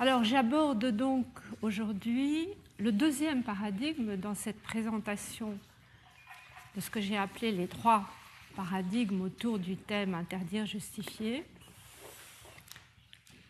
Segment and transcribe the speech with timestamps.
[0.00, 1.26] Alors j'aborde donc
[1.60, 2.46] aujourd'hui
[2.78, 5.58] le deuxième paradigme dans cette présentation
[6.76, 8.08] de ce que j'ai appelé les trois
[8.54, 11.44] paradigmes autour du thème interdire, justifier.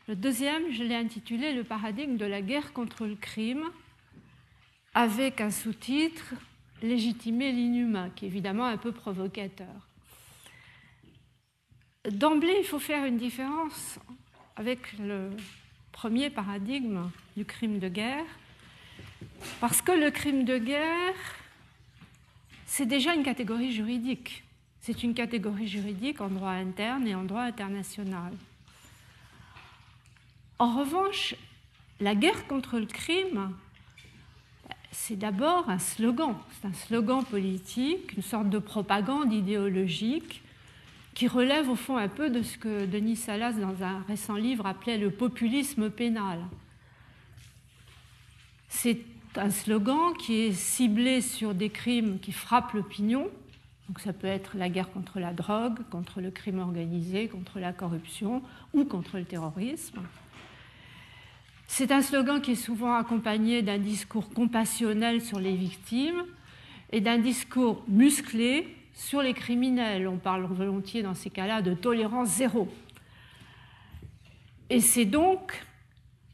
[0.06, 3.64] Le deuxième, je l'ai intitulé le paradigme de la guerre contre le crime,
[4.94, 6.34] avec un sous-titre
[6.80, 9.88] Légitimer l'inhumain, qui est évidemment un peu provocateur.
[12.08, 13.98] D'emblée, il faut faire une différence
[14.56, 15.30] avec le
[15.92, 18.24] premier paradigme du crime de guerre,
[19.60, 21.14] parce que le crime de guerre,
[22.66, 24.44] c'est déjà une catégorie juridique.
[24.80, 28.32] C'est une catégorie juridique en droit interne et en droit international.
[30.58, 31.34] En revanche,
[32.00, 33.54] la guerre contre le crime,
[34.90, 36.36] c'est d'abord un slogan.
[36.52, 40.42] C'est un slogan politique, une sorte de propagande idéologique
[41.18, 44.66] qui relève au fond un peu de ce que Denis Salas, dans un récent livre,
[44.66, 46.38] appelait le populisme pénal.
[48.68, 49.00] C'est
[49.34, 53.28] un slogan qui est ciblé sur des crimes qui frappent l'opinion.
[53.88, 57.72] Donc ça peut être la guerre contre la drogue, contre le crime organisé, contre la
[57.72, 58.40] corruption
[58.72, 59.98] ou contre le terrorisme.
[61.66, 66.22] C'est un slogan qui est souvent accompagné d'un discours compassionnel sur les victimes
[66.92, 70.08] et d'un discours musclé sur les criminels.
[70.08, 72.68] On parle volontiers dans ces cas-là de tolérance zéro.
[74.70, 75.64] Et c'est donc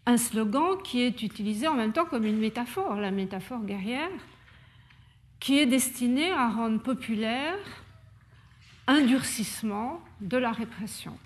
[0.06, 4.10] un slogan qui est utilisé en même temps comme une métaphore, la métaphore guerrière,
[5.40, 7.58] qui est destinée à rendre populaire
[8.86, 11.16] un durcissement de la répression.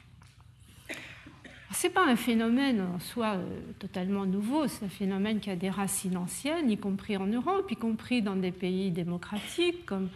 [1.72, 5.56] Ce n'est pas un phénomène en soi euh, totalement nouveau, c'est un phénomène qui a
[5.56, 10.08] des racines anciennes, y compris en Europe, y compris dans des pays démocratiques comme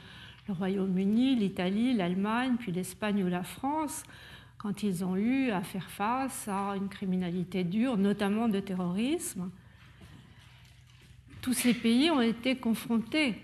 [0.49, 4.03] le Royaume-Uni, l'Italie, l'Allemagne, puis l'Espagne ou la France,
[4.59, 9.51] quand ils ont eu à faire face à une criminalité dure, notamment de terrorisme.
[11.41, 13.37] Tous ces pays ont été confrontés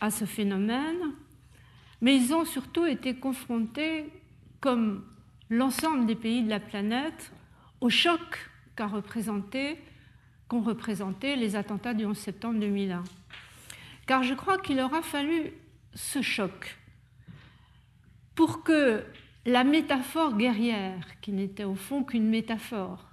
[0.00, 1.12] à ce phénomène,
[2.00, 4.08] mais ils ont surtout été confrontés,
[4.60, 5.04] comme
[5.48, 7.32] l'ensemble des pays de la planète,
[7.80, 9.78] au choc qu'a représenté,
[10.48, 13.02] qu'ont représenté les attentats du 11 septembre 2001.
[14.06, 15.52] Car je crois qu'il aura fallu
[15.94, 16.78] ce choc
[18.34, 19.04] pour que
[19.46, 23.06] la métaphore guerrière, qui n'était au fond qu'une métaphore,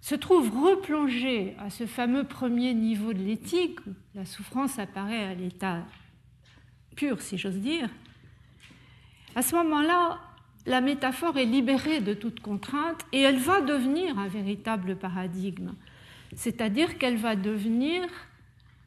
[0.00, 5.34] se trouve replongée à ce fameux premier niveau de l'éthique, où la souffrance apparaît à
[5.34, 5.84] l'état
[6.94, 7.88] pur, si j'ose dire,
[9.34, 10.20] à ce moment-là,
[10.66, 15.72] la métaphore est libérée de toute contrainte et elle va devenir un véritable paradigme,
[16.34, 18.08] c'est-à-dire qu'elle va devenir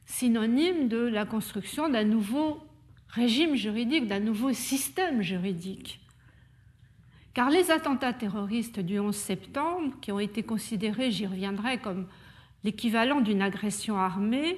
[0.06, 2.67] synonyme de la construction d'un nouveau
[3.10, 6.00] régime juridique, d'un nouveau système juridique.
[7.34, 12.08] Car les attentats terroristes du 11 septembre, qui ont été considérés, j'y reviendrai, comme
[12.64, 14.58] l'équivalent d'une agression armée,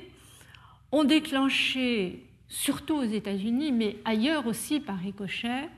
[0.91, 5.69] ont déclenché, surtout aux États-Unis, mais ailleurs aussi par ricochet,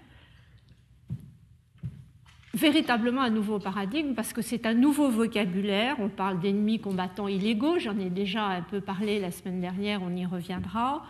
[2.53, 5.95] véritablement un nouveau paradigme parce que c'est un nouveau vocabulaire.
[5.99, 10.15] On parle d'ennemis combattants illégaux, j'en ai déjà un peu parlé la semaine dernière, on
[10.15, 11.03] y reviendra.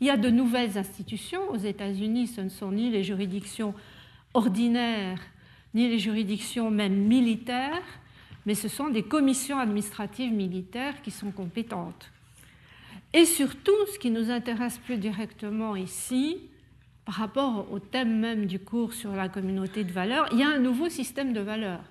[0.00, 1.50] Il y a de nouvelles institutions.
[1.50, 3.74] Aux États-Unis, ce ne sont ni les juridictions
[4.34, 5.20] ordinaires,
[5.74, 7.82] ni les juridictions même militaires,
[8.46, 12.10] mais ce sont des commissions administratives militaires qui sont compétentes.
[13.12, 16.38] Et surtout, ce qui nous intéresse plus directement ici,
[17.04, 20.48] par rapport au thème même du cours sur la communauté de valeurs, il y a
[20.48, 21.84] un nouveau système de valeurs.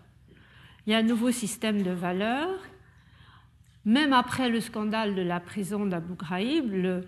[0.85, 2.59] Il y a un nouveau système de valeurs.
[3.83, 7.03] Même après le scandale de la prison d'Abu Ghraib, le,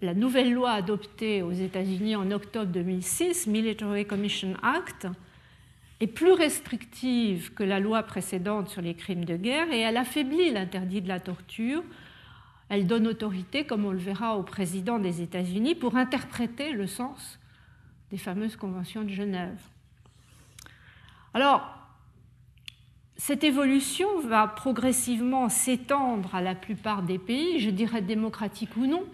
[0.00, 5.08] la nouvelle loi adoptée aux États-Unis en octobre 2006, Military Commission Act,
[6.00, 10.50] est plus restrictive que la loi précédente sur les crimes de guerre et elle affaiblit
[10.50, 11.82] l'interdit de la torture.
[12.68, 17.38] Elle donne autorité, comme on le verra, au président des États-Unis pour interpréter le sens
[18.10, 19.58] des fameuses conventions de Genève.
[21.32, 21.72] Alors,
[23.16, 29.04] cette évolution va progressivement s'étendre à la plupart des pays, je dirais démocratiques ou non,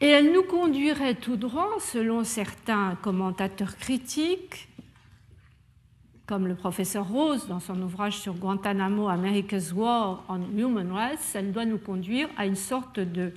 [0.00, 4.68] et elle nous conduirait tout droit, selon certains commentateurs critiques,
[6.26, 11.52] comme le professeur Rose dans son ouvrage sur Guantanamo, America's War on Human Rights, elle
[11.52, 13.32] doit nous conduire à une sorte de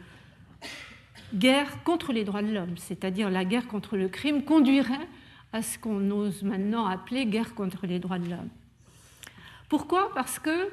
[1.34, 5.08] guerre contre les droits de l'homme, c'est-à-dire la guerre contre le crime conduirait
[5.52, 8.50] à ce qu'on ose maintenant appeler guerre contre les droits de l'homme.
[9.70, 10.12] Pourquoi?
[10.14, 10.70] Parce que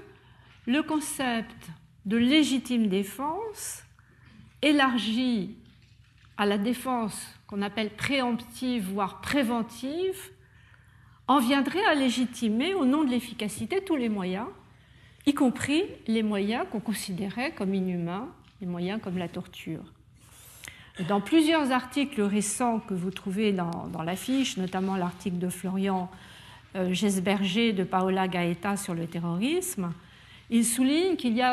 [0.67, 1.71] le concept
[2.05, 3.83] de légitime défense
[4.63, 5.57] élargit
[6.41, 10.19] à la défense qu'on appelle préemptive, voire préventive,
[11.29, 14.47] en viendrait à légitimer au nom de l'efficacité tous les moyens,
[15.27, 18.27] y compris les moyens qu'on considérait comme inhumains,
[18.63, 19.83] les moyens comme la torture.
[21.09, 26.11] Dans plusieurs articles récents que vous trouvez dans, dans l'affiche, notamment l'article de Florian
[26.75, 29.93] euh, Gesberger de Paola Gaeta sur le terrorisme,
[30.49, 31.45] il souligne qu'il y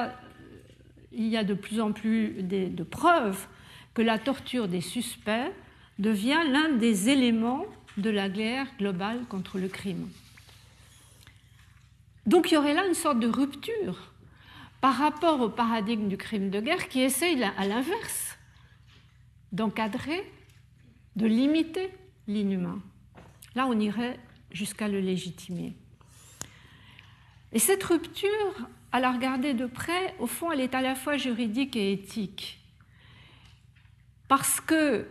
[1.12, 3.48] y a de plus en plus de preuves
[3.97, 5.51] que la torture des suspects
[5.97, 7.65] devient l'un des éléments
[7.97, 10.07] de la guerre globale contre le crime.
[12.27, 14.13] Donc il y aurait là une sorte de rupture
[14.81, 18.38] par rapport au paradigme du crime de guerre qui essaye à l'inverse
[19.51, 20.31] d'encadrer,
[21.15, 21.89] de limiter
[22.27, 22.79] l'inhumain.
[23.55, 24.19] Là, on irait
[24.51, 25.73] jusqu'à le légitimer.
[27.51, 31.17] Et cette rupture, à la regarder de près, au fond, elle est à la fois
[31.17, 32.59] juridique et éthique.
[34.27, 35.06] Parce que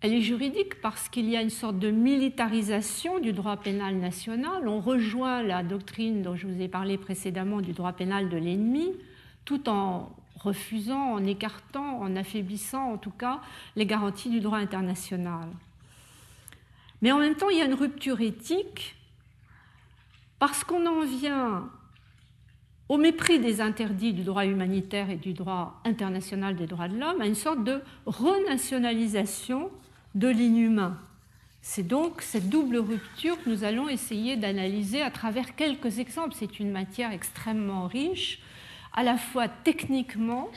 [0.00, 4.68] elle est juridique parce qu'il y a une sorte de militarisation du droit pénal national.
[4.68, 8.92] On rejoint la doctrine dont je vous ai parlé précédemment du droit pénal de l'ennemi,
[9.44, 13.40] tout en refusant, en écartant, en affaiblissant en tout cas
[13.74, 15.48] les garanties du droit international.
[17.02, 18.94] Mais en même temps, il y a une rupture éthique
[20.38, 21.68] parce qu'on en vient
[22.88, 27.20] au mépris des interdits du droit humanitaire et du droit international des droits de l'homme,
[27.20, 29.70] à une sorte de renationalisation
[30.14, 30.98] de l'inhumain.
[31.60, 36.34] C'est donc cette double rupture que nous allons essayer d'analyser à travers quelques exemples.
[36.34, 38.40] C'est une matière extrêmement riche,
[38.94, 40.48] à la fois techniquement,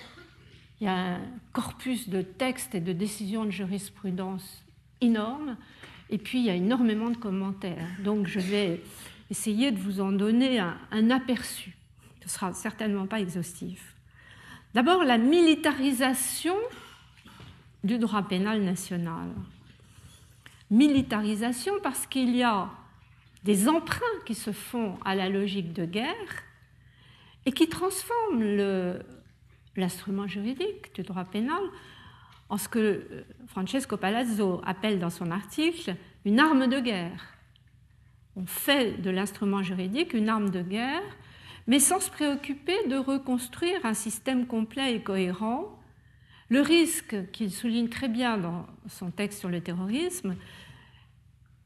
[0.80, 1.20] il y a un
[1.52, 4.64] corpus de textes et de décisions de jurisprudence
[5.02, 5.58] énorme,
[6.10, 7.88] et puis il y a énormément de commentaires.
[8.04, 8.82] Donc je vais
[9.30, 11.76] essayer de vous en donner un, un aperçu.
[12.32, 13.94] Sera certainement pas exhaustif.
[14.74, 16.56] D'abord, la militarisation
[17.84, 19.28] du droit pénal national.
[20.70, 22.70] Militarisation parce qu'il y a
[23.44, 26.14] des emprunts qui se font à la logique de guerre
[27.46, 29.02] et qui transforment
[29.76, 31.62] l'instrument juridique du droit pénal
[32.48, 37.34] en ce que euh, Francesco Palazzo appelle dans son article une arme de guerre.
[38.38, 41.02] On fait de l'instrument juridique une arme de guerre,
[41.68, 45.78] mais sans se préoccuper de reconstruire un système complet et cohérent
[46.50, 50.36] le risque qu'il souligne très bien dans son texte sur le terrorisme,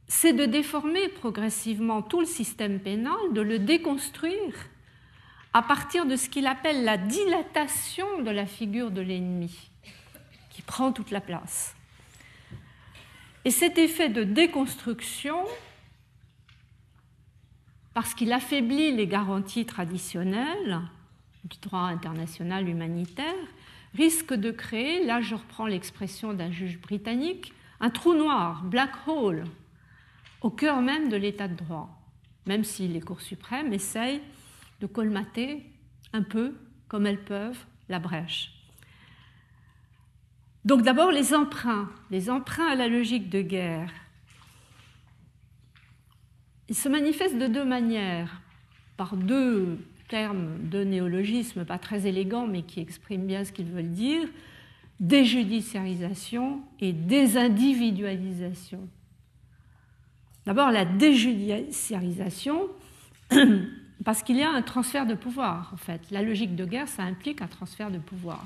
[0.07, 4.53] c'est de déformer progressivement tout le système pénal, de le déconstruire
[5.53, 9.71] à partir de ce qu'il appelle la dilatation de la figure de l'ennemi,
[10.51, 11.75] qui prend toute la place.
[13.43, 15.37] Et cet effet de déconstruction,
[17.95, 20.81] parce qu'il affaiblit les garanties traditionnelles
[21.45, 23.33] du droit international humanitaire,
[23.95, 29.45] risque de créer, là je reprends l'expression d'un juge britannique, un trou noir, black hole,
[30.41, 31.89] au cœur même de l'état de droit,
[32.45, 34.21] même si les cours suprêmes essayent
[34.81, 35.63] de colmater
[36.11, 36.53] un peu,
[36.89, 38.51] comme elles peuvent, la brèche.
[40.65, 43.89] Donc d'abord les emprunts, les emprunts à la logique de guerre.
[46.69, 48.41] Ils se manifestent de deux manières,
[48.97, 49.77] par deux
[50.07, 54.27] termes de néologisme pas très élégants, mais qui expriment bien ce qu'ils veulent dire,
[54.99, 58.87] déjudiciarisation et désindividualisation.
[60.45, 62.69] D'abord la déjudiciarisation,
[64.05, 66.01] parce qu'il y a un transfert de pouvoir, en fait.
[66.11, 68.45] La logique de guerre, ça implique un transfert de pouvoir.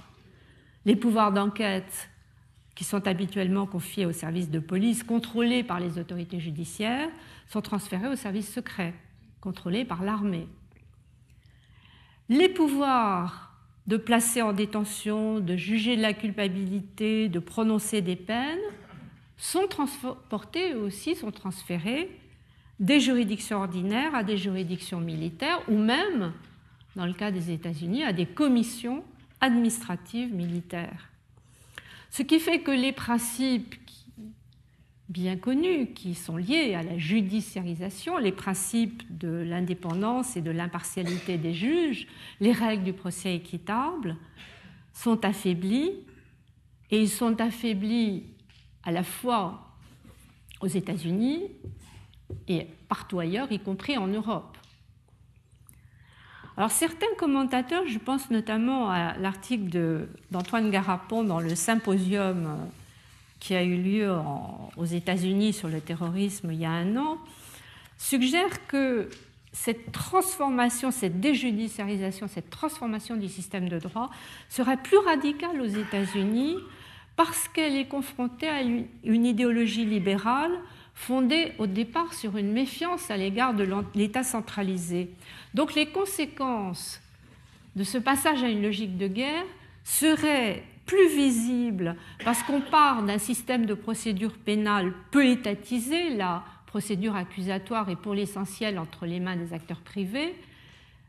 [0.86, 2.10] Les pouvoirs d'enquête
[2.80, 7.10] qui sont habituellement confiés aux services de police, contrôlés par les autorités judiciaires,
[7.50, 8.94] sont transférés aux services secrets,
[9.42, 10.48] contrôlés par l'armée
[12.30, 13.52] les pouvoirs
[13.88, 18.60] de placer en détention, de juger de la culpabilité, de prononcer des peines,
[19.38, 22.10] sont transportés aussi, sont transférés
[22.80, 26.34] des juridictions ordinaires à des juridictions militaires ou même,
[26.96, 29.04] dans le cas des États-Unis, à des commissions
[29.42, 31.10] administratives militaires.
[32.10, 33.76] Ce qui fait que les principes
[35.10, 41.38] bien connus qui sont liés à la judiciarisation, les principes de l'indépendance et de l'impartialité
[41.38, 42.08] des juges,
[42.40, 44.16] les règles du procès équitable,
[44.94, 45.92] sont affaiblis
[46.92, 48.24] et ils sont affaiblis
[48.84, 49.76] à la fois
[50.62, 51.44] aux États-Unis
[52.48, 54.59] et partout ailleurs, y compris en Europe.
[56.60, 62.58] Alors certains commentateurs, je pense notamment à l'article d'Antoine Garapon dans le symposium
[63.40, 64.14] qui a eu lieu
[64.76, 67.18] aux États-Unis sur le terrorisme il y a un an,
[67.98, 69.10] suggère que
[69.54, 74.10] cette transformation, cette déjudiciarisation, cette transformation du système de droit
[74.50, 76.58] serait plus radicale aux États-Unis
[77.16, 80.52] parce qu'elle est confrontée à une idéologie libérale
[81.00, 83.66] fondée au départ sur une méfiance à l'égard de
[83.96, 85.10] l'État centralisé.
[85.54, 87.00] Donc les conséquences
[87.78, 89.46] de ce passage à une logique de guerre
[89.86, 97.16] seraient plus visibles parce qu'on part d'un système de procédure pénale peu étatisé, la procédure
[97.16, 100.36] accusatoire est pour l'essentiel entre les mains des acteurs privés,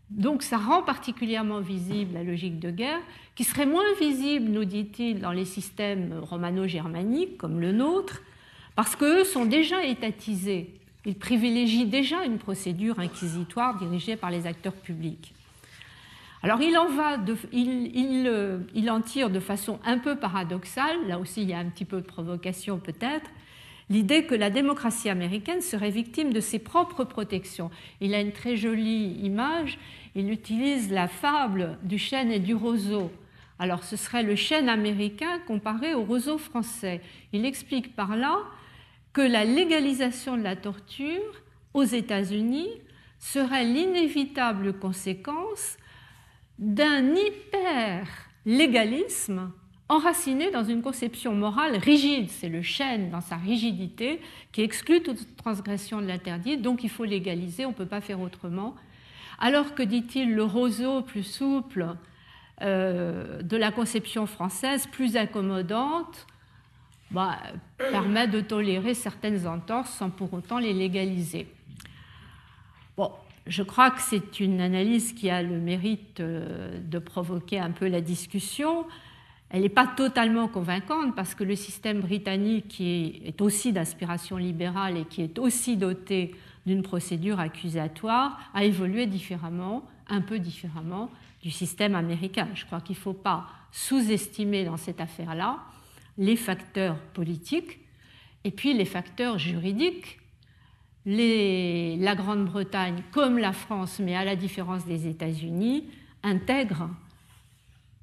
[0.09, 3.01] donc ça rend particulièrement visible la logique de guerre,
[3.35, 8.23] qui serait moins visible, nous dit-il, dans les systèmes romano-germaniques comme le nôtre,
[8.77, 10.75] parce qu'eux sont déjà étatisés.
[11.07, 15.33] Ils privilégient déjà une procédure inquisitoire dirigée par les acteurs publics.
[16.43, 17.19] Alors il en, va
[17.53, 21.67] il, il en tire de façon un peu paradoxale, là aussi il y a un
[21.67, 23.31] petit peu de provocation peut-être,
[23.91, 27.71] l'idée que la démocratie américaine serait victime de ses propres protections.
[28.01, 29.79] Il a une très jolie image
[30.15, 33.11] il utilise la fable du chêne et du roseau.
[33.59, 37.01] Alors ce serait le chêne américain comparé au roseau français.
[37.33, 38.39] Il explique par là
[39.13, 41.43] que la légalisation de la torture
[41.75, 42.69] aux États-Unis
[43.19, 45.77] serait l'inévitable conséquence
[46.59, 49.53] d'un hyper-légalisme
[49.89, 52.31] enraciné dans une conception morale rigide.
[52.31, 54.21] C'est le chêne dans sa rigidité
[54.53, 58.21] qui exclut toute transgression de l'interdit, donc il faut légaliser, on ne peut pas faire
[58.21, 58.77] autrement
[59.41, 61.97] alors que, dit-il, le roseau plus souple
[62.61, 66.27] euh, de la conception française, plus accommodante,
[67.11, 67.39] bah,
[67.77, 71.49] permet de tolérer certaines entorses sans pour autant les légaliser.
[72.97, 73.11] Bon,
[73.47, 77.89] je crois que c'est une analyse qui a le mérite euh, de provoquer un peu
[77.89, 78.87] la discussion.
[79.51, 84.97] Elle n'est pas totalement convaincante parce que le système britannique, qui est aussi d'inspiration libérale
[84.97, 86.35] et qui est aussi doté
[86.67, 91.11] d'une procédure accusatoire a évolué différemment, un peu différemment
[91.43, 92.49] du système américain.
[92.55, 95.59] Je crois qu'il ne faut pas sous-estimer dans cette affaire-là
[96.19, 97.81] les facteurs politiques
[98.45, 100.19] et puis les facteurs juridiques.
[101.07, 105.89] la Grande-Bretagne, comme la France, mais à la différence des États-Unis,
[106.23, 106.91] intègre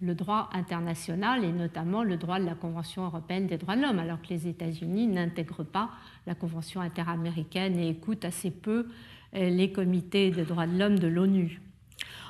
[0.02, 4.00] le droit international et notamment le droit de la Convention européenne des droits de l'homme,
[4.00, 5.90] alors que les États-Unis n'intègrent pas
[6.28, 8.88] la Convention interaméricaine et écoutent assez peu
[9.36, 11.62] euh, les comités des droits de l'homme de l'ONU.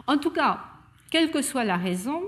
[0.05, 0.63] En tout cas,
[1.11, 2.21] quelle que soit la raison,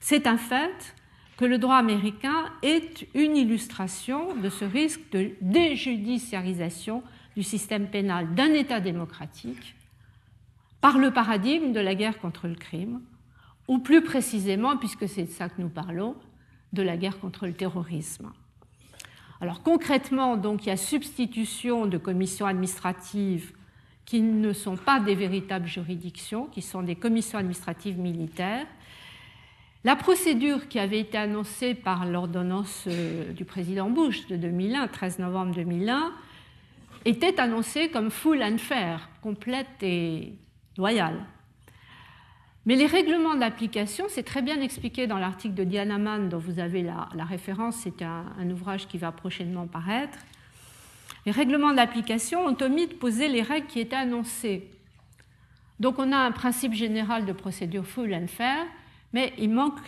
[0.00, 0.94] c'est un fait
[1.40, 7.02] que le droit américain est une illustration de ce risque de déjudiciarisation
[7.34, 9.74] du système pénal d'un État démocratique
[10.82, 13.00] par le paradigme de la guerre contre le crime,
[13.68, 16.14] ou plus précisément, puisque c'est de ça que nous parlons,
[16.74, 18.30] de la guerre contre le terrorisme.
[19.40, 23.54] Alors concrètement, il y a substitution de commissions administratives
[24.04, 28.66] qui ne sont pas des véritables juridictions, qui sont des commissions administratives militaires.
[29.82, 35.20] La procédure qui avait été annoncée par l'ordonnance euh, du président Bush de 2001, 13
[35.20, 36.12] novembre 2001,
[37.06, 40.34] était annoncée comme full and fair, complète et
[40.76, 41.24] loyale.
[42.66, 46.58] Mais les règlements d'application, c'est très bien expliqué dans l'article de Diana Mann dont vous
[46.58, 50.18] avez la, référence, c'est un, ouvrage qui va prochainement paraître.
[51.24, 54.68] Les règlements d'application ont omis de poser les règles qui étaient annoncées.
[55.80, 58.66] Donc on a un principe général de procédure full and fair,
[59.12, 59.80] mais il manque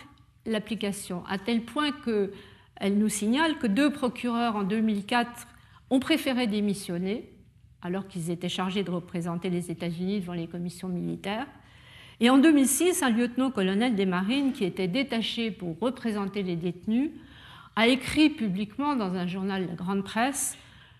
[0.45, 5.47] l'application, à tel point qu'elle nous signale que deux procureurs en 2004
[5.89, 7.29] ont préféré démissionner,
[7.81, 11.47] alors qu'ils étaient chargés de représenter les États-Unis devant les commissions militaires.
[12.19, 17.11] Et en 2006, un lieutenant-colonel des marines qui était détaché pour représenter les détenus
[17.75, 20.57] a écrit publiquement dans un journal de grande presse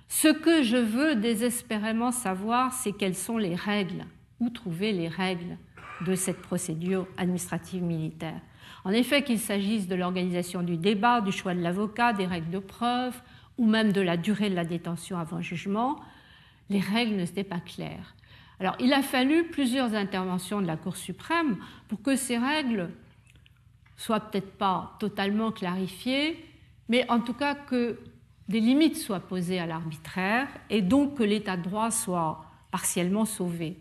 [0.08, 4.06] Ce que je veux désespérément savoir, c'est quelles sont les règles,
[4.40, 5.58] où trouver les règles
[6.06, 8.40] de cette procédure administrative militaire.
[8.86, 12.60] En effet, qu'il s'agisse de l'organisation du débat, du choix de l'avocat, des règles de
[12.60, 13.16] preuve,
[13.58, 16.00] ou même de la durée de la détention avant jugement,
[16.70, 18.16] les règles n'étaient pas claires.
[18.60, 21.58] Alors, il a fallu plusieurs interventions de la Cour suprême
[21.88, 22.90] pour que ces règles
[23.98, 26.44] soient peut-être pas totalement clarifiées,
[26.90, 28.00] mais en tout cas que
[28.50, 33.78] des limites soient posées à l'arbitraire et donc que l'état de droit soit partiellement sauvé.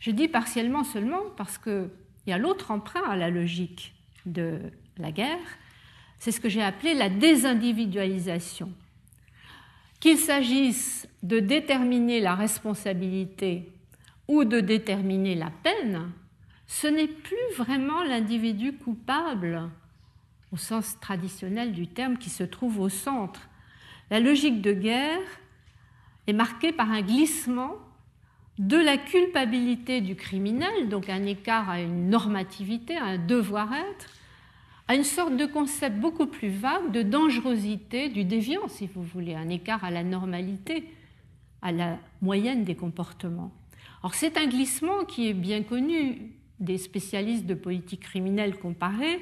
[0.00, 1.90] Je dis partiellement seulement parce qu'il
[2.26, 3.94] y a l'autre emprunt à la logique
[4.26, 4.58] de
[4.96, 5.38] la guerre,
[6.18, 8.72] c'est ce que j'ai appelé la désindividualisation.
[10.00, 13.70] Qu'il s'agisse de déterminer la responsabilité
[14.26, 16.10] ou de déterminer la peine,
[16.66, 19.68] ce n'est plus vraiment l'individu coupable
[20.52, 23.48] au sens traditionnel du terme qui se trouve au centre.
[24.10, 25.20] La logique de guerre
[26.26, 27.74] est marquée par un glissement
[28.60, 34.10] de la culpabilité du criminel, donc un écart à une normativité, à un devoir-être,
[34.86, 39.34] à une sorte de concept beaucoup plus vague de dangerosité, du déviant, si vous voulez,
[39.34, 40.84] un écart à la normalité,
[41.62, 43.50] à la moyenne des comportements.
[44.02, 49.20] Alors c'est un glissement qui est bien connu des spécialistes de politique criminelle comparée,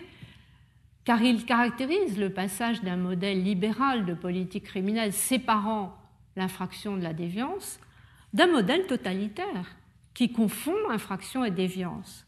[1.04, 5.96] car il caractérise le passage d'un modèle libéral de politique criminelle séparant
[6.34, 7.78] l'infraction de la déviance
[8.32, 9.76] d'un modèle totalitaire
[10.14, 12.26] qui confond infraction et déviance.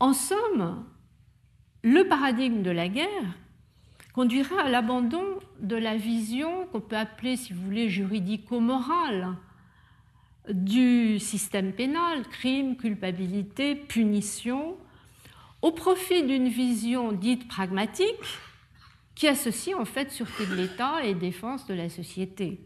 [0.00, 0.84] En somme,
[1.82, 3.38] le paradigme de la guerre
[4.12, 5.24] conduira à l'abandon
[5.60, 9.36] de la vision qu'on peut appeler, si vous voulez, juridico-morale
[10.48, 14.76] du système pénal, crime, culpabilité, punition,
[15.62, 18.38] au profit d'une vision dite pragmatique
[19.14, 22.60] qui associe en fait sûreté de l'État et défense de la société.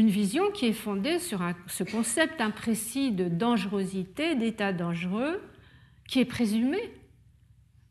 [0.00, 5.42] Une vision qui est fondée sur ce concept imprécis de dangerosité, d'état dangereux,
[6.08, 6.78] qui est présumé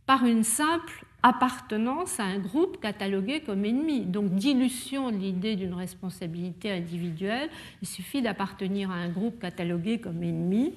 [0.07, 4.07] par une simple appartenance à un groupe catalogué comme ennemi.
[4.07, 7.47] Donc dilution de l'idée d'une responsabilité individuelle.
[7.83, 10.73] Il suffit d'appartenir à un groupe catalogué comme ennemi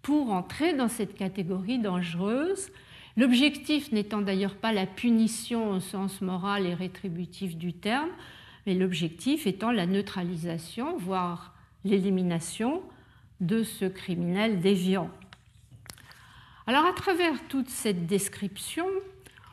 [0.00, 2.68] pour entrer dans cette catégorie dangereuse.
[3.16, 8.10] L'objectif n'étant d'ailleurs pas la punition au sens moral et rétributif du terme,
[8.68, 11.54] mais l'objectif étant la neutralisation, voire
[11.86, 12.82] l'élimination
[13.40, 15.08] de ce criminel déviant.
[16.66, 18.84] Alors à travers toute cette description,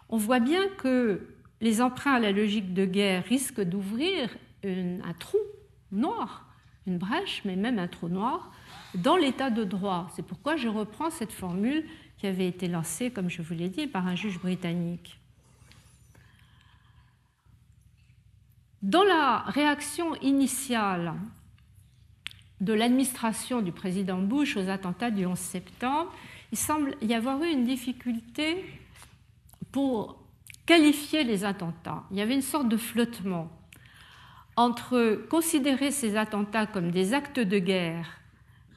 [0.10, 1.29] on voit bien que
[1.62, 5.38] les emprunts à la logique de guerre risquent d'ouvrir un trou
[5.93, 6.50] noir,
[6.86, 8.51] une brèche, mais même un trou noir,
[8.95, 10.12] dans l'état de droit.
[10.13, 11.86] C'est pourquoi je reprends cette formule
[12.17, 15.22] qui avait été lancée, comme je vous l'ai dit, par un juge britannique.
[18.86, 21.15] Dans la réaction initiale
[22.62, 26.13] de l'administration du président Bush aux attentats du 11 septembre,
[26.51, 28.63] il semble y avoir eu une difficulté
[29.72, 30.22] pour
[30.68, 32.04] qualifier les attentats.
[32.12, 33.50] Il y avait une sorte de flottement
[34.56, 38.20] entre considérer ces attentats comme des actes de guerre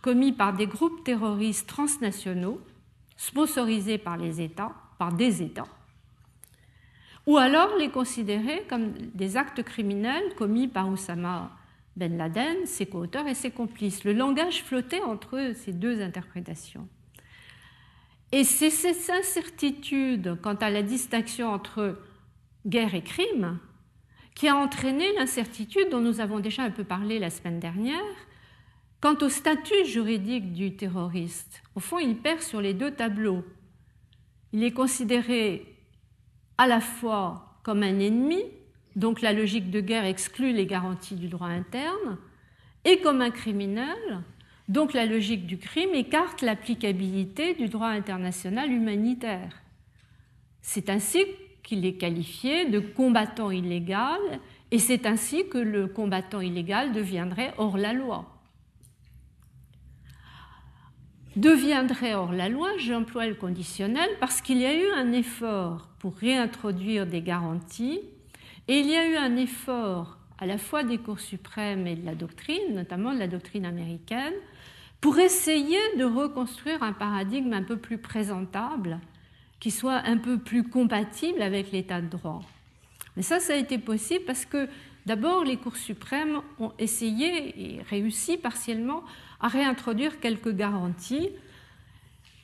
[0.01, 2.63] commis par des groupes terroristes transnationaux,
[3.19, 5.69] sponsorisés par les États, par des États,
[7.29, 11.55] ou alors les considérer comme des actes criminels commis par Oussama
[11.95, 14.05] Ben Laden, ses co-auteurs et ses complices.
[14.05, 16.89] Le langage flottait entre ces deux interprétations.
[18.33, 22.01] Et c'est cette incertitude quant à la distinction entre
[22.65, 23.59] guerre et crime
[24.35, 27.99] qui a entraîné l'incertitude dont nous avons déjà un peu parlé la semaine dernière
[29.03, 31.63] quant au statut juridique du terroriste.
[31.75, 33.45] Au fond, il perd sur les deux tableaux.
[34.55, 35.78] Il est considéré
[36.59, 38.43] à la fois comme un ennemi,
[38.97, 42.19] donc la logique de guerre exclut les garanties du droit interne,
[42.85, 44.23] et comme un criminel,
[44.69, 49.63] donc la logique du crime écarte l'applicabilité du droit international humanitaire.
[50.61, 51.25] C'est ainsi
[51.63, 54.21] qu'il est qualifié de combattant illégal
[54.71, 58.38] et c'est ainsi que le combattant illégal deviendrait hors la loi.
[61.39, 66.17] Deviendrait hors la loi, j'emploie le conditionnel parce qu'il y a eu un effort pour
[66.17, 68.01] réintroduire des garanties
[68.67, 72.05] et il y a eu un effort à la fois des cours suprêmes et de
[72.05, 74.35] la doctrine, notamment de la doctrine américaine,
[75.01, 78.99] pour essayer de reconstruire un paradigme un peu plus présentable,
[79.61, 82.43] qui soit un peu plus compatible avec l'état de droit.
[83.17, 84.69] Mais ça, ça a été possible parce que
[85.07, 89.05] d'abord, les cours suprêmes ont essayé et réussi partiellement
[89.41, 91.31] à réintroduire quelques garanties.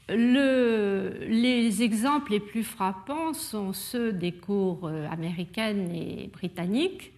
[0.08, 7.12] les exemples les plus frappants sont ceux des cours euh, américaines et britanniques,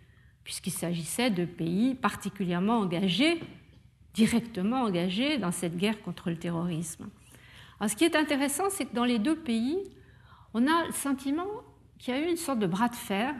[0.45, 3.41] puisqu'il s'agissait de pays particulièrement engagés
[4.17, 7.09] directement engagés dans cette guerre contre le terrorisme.
[7.87, 9.79] ce qui est intéressant, c'est que dans les deux pays,
[10.55, 11.47] on a le sentiment
[11.99, 13.35] qu'il y a eu une sorte de bras de fer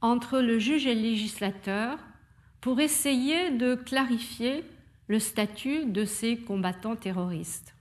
[0.00, 1.98] entre le juge et le législateur
[2.60, 4.64] pour essayer de clarifier
[5.10, 7.74] le statut de ces combattants terroristes.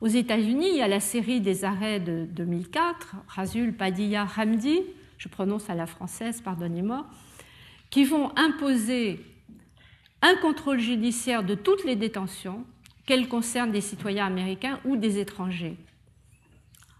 [0.00, 4.80] Aux États-Unis, il y a la série des arrêts de 2004, Razul, Padilla, Hamdi,
[5.18, 7.04] je prononce à la française, pardonnez-moi,
[7.90, 9.20] qui vont imposer
[10.22, 12.64] un contrôle judiciaire de toutes les détentions,
[13.04, 15.76] qu'elles concernent des citoyens américains ou des étrangers.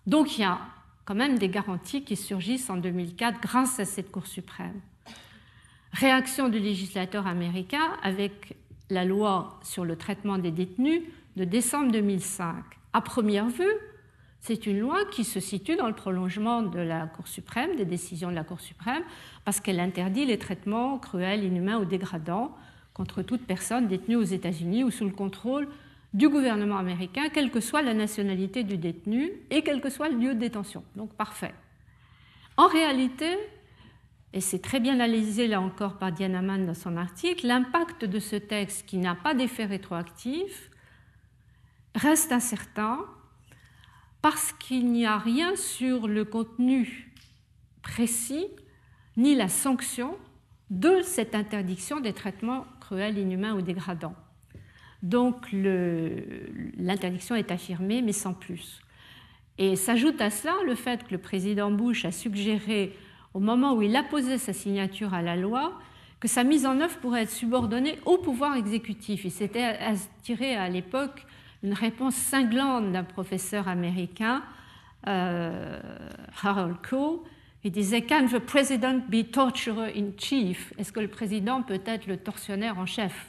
[0.07, 0.59] Donc il y a
[1.07, 4.79] quand même des garanties qui surgissent en 2004 grâce à cette Cour suprême.
[5.93, 8.57] Réaction du législateur américain avec
[8.91, 11.03] la loi sur le traitement des détenus
[11.37, 12.57] de décembre 2005.
[12.93, 13.73] À première vue,
[14.41, 18.31] c'est une loi qui se situe dans le prolongement de la Cour suprême, des décisions
[18.31, 19.03] de la Cour suprême,
[19.45, 22.57] parce qu'elle interdit les traitements cruels, inhumains ou dégradants
[22.95, 25.69] contre toute personne détenue aux États-Unis ou sous le contrôle
[26.15, 30.19] du gouvernement américain, quelle que soit la nationalité du détenu et quel que soit le
[30.19, 30.83] lieu de détention.
[30.97, 31.55] Donc parfait.
[32.57, 33.39] En réalité,
[34.33, 38.19] et c'est très bien analysé là encore par Diana Mann dans son article, l'impact de
[38.19, 40.71] ce texte qui n'a pas d'effet rétroactif
[41.95, 43.05] reste incertain
[44.23, 47.13] parce qu'il n'y a rien sur le contenu
[47.83, 48.47] précis
[49.17, 50.17] ni la sanction
[50.71, 54.15] de cette interdiction des traitements cruels, inhumains ou dégradants.
[55.03, 58.81] Donc l'interdiction est affirmée, mais sans plus.
[59.59, 62.97] Et s'ajoute à cela le fait que le président Bush a suggéré,
[63.35, 65.79] au moment où il a posé sa signature à la loi,
[66.19, 69.25] que sa mise en œuvre pourrait être subordonnée au pouvoir exécutif.
[69.25, 71.27] Il s'était attiré à l'époque
[71.63, 74.43] une réponse cinglante d'un professeur américain,
[75.07, 75.81] euh,
[76.43, 77.23] Harold Coe,
[77.63, 80.73] il disait Can the president be torturer in chief?
[80.79, 83.27] Est-ce que le président peut être le tortionnaire en chef?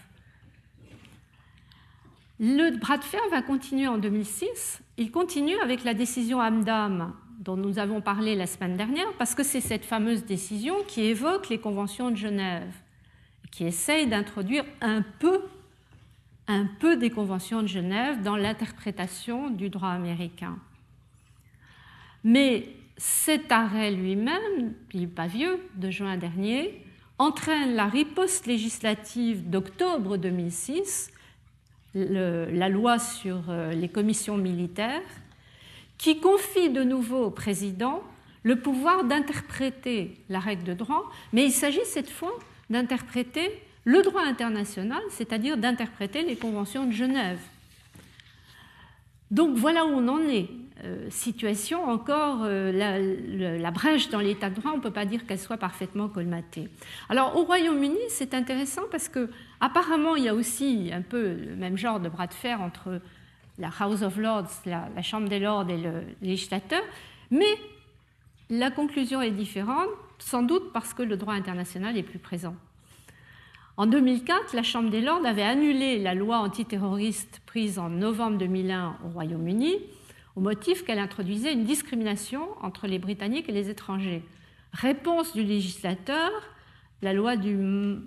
[2.39, 4.81] Le bras de fer va continuer en 2006.
[4.97, 9.43] Il continue avec la décision Amdam dont nous avons parlé la semaine dernière, parce que
[9.43, 12.71] c'est cette fameuse décision qui évoque les conventions de Genève,
[13.51, 15.41] qui essaye d'introduire un peu,
[16.47, 20.57] un peu des conventions de Genève dans l'interprétation du droit américain.
[22.23, 26.85] Mais cet arrêt lui-même, il n'est pas vieux, de juin dernier,
[27.17, 31.11] entraîne la riposte législative d'octobre 2006,
[31.95, 35.01] la loi sur euh, les commissions militaires,
[36.01, 38.01] qui confie de nouveau au président
[38.41, 42.33] le pouvoir d'interpréter la règle de droit, mais il s'agit cette fois
[42.71, 43.51] d'interpréter
[43.85, 47.39] le droit international, c'est-à-dire d'interpréter les conventions de Genève.
[49.29, 50.49] Donc voilà où on en est.
[50.83, 55.27] Euh, situation encore, euh, la, brèche dans l'état de droit, on ne peut pas dire
[55.27, 56.67] qu'elle soit parfaitement colmatée.
[57.09, 61.55] Alors au Royaume-Uni, c'est intéressant parce que apparemment il y a aussi un peu le
[61.55, 62.99] même genre de bras de fer entre
[63.57, 66.81] la House of Lords, la, Chambre des Lords et le législateur,
[67.29, 67.57] mais
[68.49, 72.55] la conclusion est différente, sans doute parce que le droit international est plus présent.
[73.77, 78.97] En 2004, la Chambre des Lords avait annulé la loi antiterroriste prise en novembre 2001
[79.05, 79.77] au Royaume-Uni
[80.35, 84.23] au motif qu'elle introduisait une discrimination entre les Britanniques et les étrangers.
[84.73, 86.29] Réponse du législateur,
[87.01, 87.57] la loi du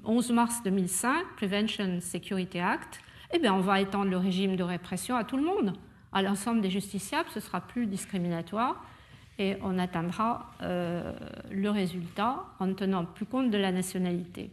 [0.04, 3.00] 11 mars 2005, Prevention Security Act,
[3.34, 5.74] eh bien, on va étendre le régime de répression à tout le monde.
[6.12, 8.84] À l'ensemble des justiciables, ce sera plus discriminatoire
[9.40, 11.12] et on atteindra euh,
[11.50, 14.50] le résultat en ne tenant plus compte de la nationalité.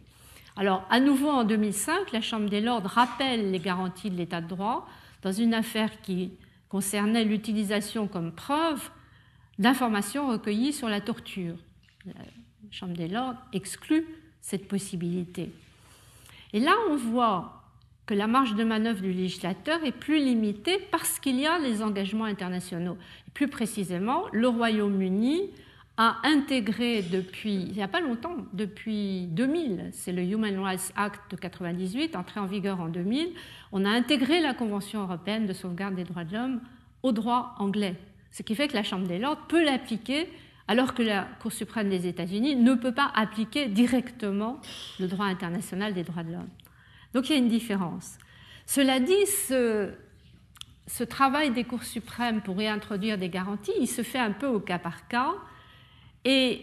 [0.56, 4.48] Alors, à nouveau en 2005, la Chambre des Lords rappelle les garanties de l'état de
[4.48, 4.88] droit
[5.22, 6.32] dans une affaire qui
[6.68, 8.90] concernait l'utilisation comme preuve
[9.60, 11.54] d'informations recueillies sur la torture.
[12.04, 12.14] La
[12.72, 14.04] Chambre des Lords exclut
[14.40, 15.52] cette possibilité.
[16.52, 17.61] Et là, on voit
[18.06, 21.82] que la marge de manœuvre du législateur est plus limitée parce qu'il y a les
[21.82, 22.96] engagements internationaux.
[23.34, 25.50] Plus précisément, le Royaume-Uni
[25.96, 31.30] a intégré depuis, il n'y a pas longtemps, depuis 2000, c'est le Human Rights Act
[31.30, 33.30] de 98, entré en vigueur en 2000,
[33.72, 36.60] on a intégré la Convention européenne de sauvegarde des droits de l'homme
[37.02, 37.96] au droit anglais.
[38.30, 40.28] Ce qui fait que la Chambre des Lords peut l'appliquer
[40.66, 44.60] alors que la Cour suprême des États-Unis ne peut pas appliquer directement
[44.98, 46.48] le droit international des droits de l'homme.
[47.14, 48.18] Donc il y a une différence.
[48.66, 49.92] Cela dit, ce,
[51.08, 54.78] travail des cours suprêmes pour réintroduire des garanties, il se fait un peu au cas
[54.78, 55.34] par cas
[56.24, 56.62] et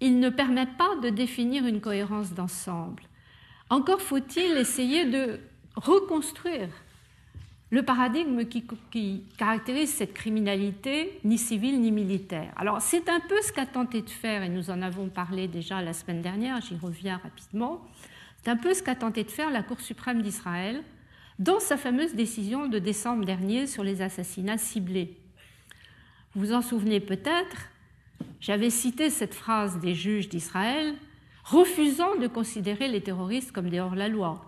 [0.00, 3.02] il ne permet pas de définir une cohérence d'ensemble.
[3.70, 5.40] Encore faut-il essayer de
[5.76, 6.68] reconstruire
[7.70, 12.52] le paradigme qui, caractérise cette criminalité, ni civile ni militaire.
[12.56, 15.82] Alors c'est un peu ce qu'a tenté de faire, et nous en avons parlé déjà
[15.82, 17.82] la semaine dernière, j'y reviens rapidement,
[18.44, 20.82] c'est un peu ce qu'a tenté de faire la Cour suprême d'Israël
[21.38, 25.16] dans sa fameuse décision de décembre dernier sur les assassinats ciblés.
[26.34, 27.70] Vous vous en souvenez peut-être,
[28.40, 30.94] j'avais cité cette phrase des juges d'Israël,
[31.44, 34.44] refusant de considérer les terroristes comme des hors-la-loi,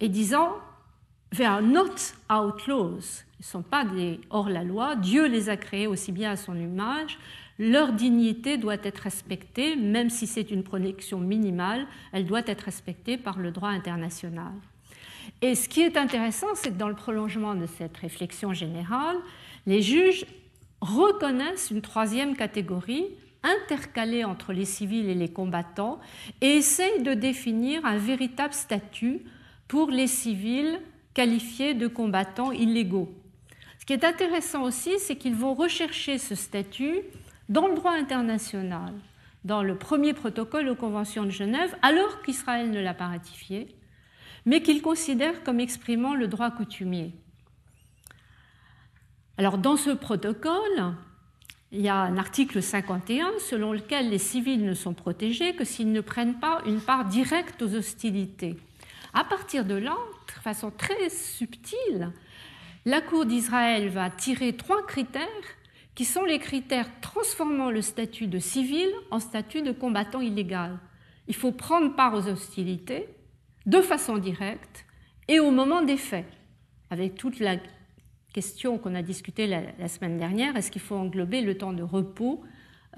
[0.00, 0.52] et disant
[1.34, 1.94] They are not
[2.28, 3.24] outlaws.
[3.38, 4.96] Ils ne sont pas des hors-la-loi.
[4.96, 7.18] Dieu les a créés aussi bien à son image.
[7.60, 13.18] Leur dignité doit être respectée, même si c'est une protection minimale, elle doit être respectée
[13.18, 14.54] par le droit international.
[15.42, 19.18] Et ce qui est intéressant, c'est que dans le prolongement de cette réflexion générale,
[19.66, 20.24] les juges
[20.80, 23.04] reconnaissent une troisième catégorie
[23.42, 26.00] intercalée entre les civils et les combattants
[26.40, 29.20] et essayent de définir un véritable statut
[29.68, 30.80] pour les civils
[31.12, 33.12] qualifiés de combattants illégaux.
[33.78, 37.02] Ce qui est intéressant aussi, c'est qu'ils vont rechercher ce statut
[37.50, 38.94] dans le droit international,
[39.44, 43.74] dans le premier protocole aux conventions de Genève, alors qu'Israël ne l'a pas ratifié,
[44.46, 47.12] mais qu'il considère comme exprimant le droit coutumier.
[49.36, 50.94] Alors dans ce protocole,
[51.72, 55.92] il y a un article 51 selon lequel les civils ne sont protégés que s'ils
[55.92, 58.56] ne prennent pas une part directe aux hostilités.
[59.12, 59.96] À partir de là,
[60.28, 62.12] de façon très subtile,
[62.84, 65.26] la Cour d'Israël va tirer trois critères
[65.94, 70.78] qui sont les critères transformant le statut de civil en statut de combattant illégal.
[71.28, 73.08] Il faut prendre part aux hostilités
[73.66, 74.86] de façon directe
[75.28, 76.26] et au moment des faits,
[76.90, 77.56] avec toute la
[78.32, 82.42] question qu'on a discutée la, semaine dernière, est-ce qu'il faut englober le temps de repos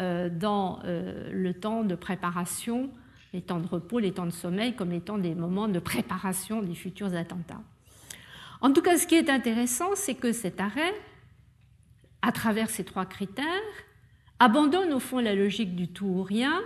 [0.00, 2.90] euh, dans euh, le temps de préparation,
[3.32, 6.74] les temps de repos, les temps de sommeil, comme étant des moments de préparation des
[6.74, 7.62] futurs attentats?
[8.60, 10.94] En tout cas, ce qui est intéressant, c'est que cet arrêt,
[12.22, 13.46] à travers ces trois critères,
[14.38, 16.62] abandonne au fond la logique du tout ou rien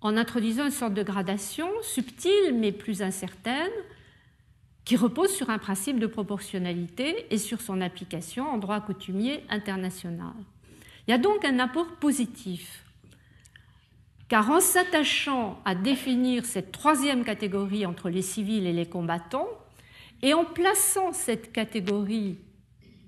[0.00, 3.72] en introduisant une sorte de gradation subtile mais plus incertaine
[4.84, 10.32] qui repose sur un principe de proportionnalité et sur son application en droit coutumier international.
[11.06, 12.84] Il y a donc un apport positif,
[14.28, 19.48] car en s'attachant à définir cette troisième catégorie entre les civils et les combattants,
[20.22, 22.38] et en plaçant cette catégorie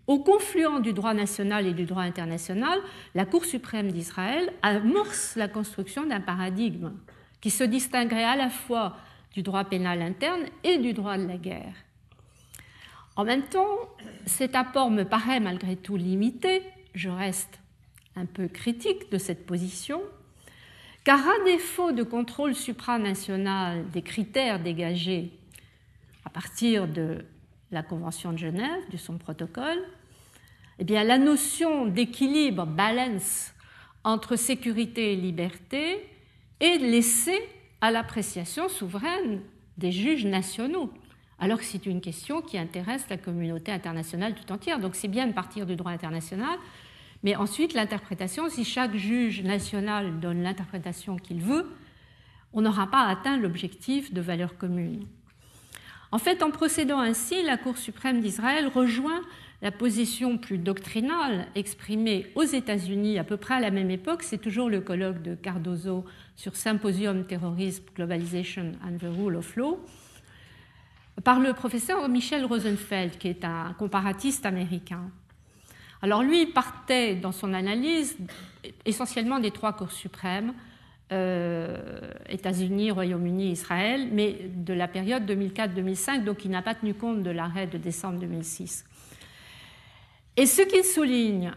[0.06, 2.78] au confluent du droit national et du droit international,
[3.14, 6.92] la Cour suprême d'Israël amorce la construction d'un paradigme
[7.40, 8.96] qui se distinguerait à la fois
[9.32, 11.74] du droit pénal interne et du droit de la guerre.
[13.16, 13.76] En même temps,
[14.26, 16.62] cet apport me paraît malgré tout limité,
[16.94, 17.60] je reste
[18.16, 20.00] un peu critique de cette position,
[21.04, 25.30] car à défaut de contrôle supranational des critères dégagés
[26.24, 27.24] à partir de
[27.70, 29.82] la Convention de Genève, de son protocole,
[30.78, 33.52] eh la notion d'équilibre, balance,
[34.02, 36.06] entre sécurité et liberté
[36.58, 37.38] est laissée
[37.80, 39.40] à l'appréciation souveraine
[39.76, 40.90] des juges nationaux,
[41.38, 44.78] alors que c'est une question qui intéresse la communauté internationale tout entière.
[44.78, 46.58] Donc c'est bien de partir du droit international,
[47.22, 51.66] mais ensuite l'interprétation, si chaque juge national donne l'interprétation qu'il veut,
[52.52, 55.06] on n'aura pas atteint l'objectif de valeur commune.
[56.12, 59.22] En fait, en procédant ainsi, la Cour suprême d'Israël rejoint
[59.62, 64.38] la position plus doctrinale exprimée aux États-Unis à peu près à la même époque, c'est
[64.38, 69.78] toujours le colloque de Cardozo sur Symposium Terrorism, Globalization and the Rule of Law,
[71.22, 75.10] par le professeur Michel Rosenfeld, qui est un comparatiste américain.
[76.02, 78.16] Alors lui partait dans son analyse
[78.86, 80.54] essentiellement des trois cours suprêmes,
[81.10, 87.30] États-Unis, Royaume-Uni, Israël, mais de la période 2004-2005, donc il n'a pas tenu compte de
[87.30, 88.84] l'arrêt de décembre 2006.
[90.36, 91.52] Et ce qu'il souligne,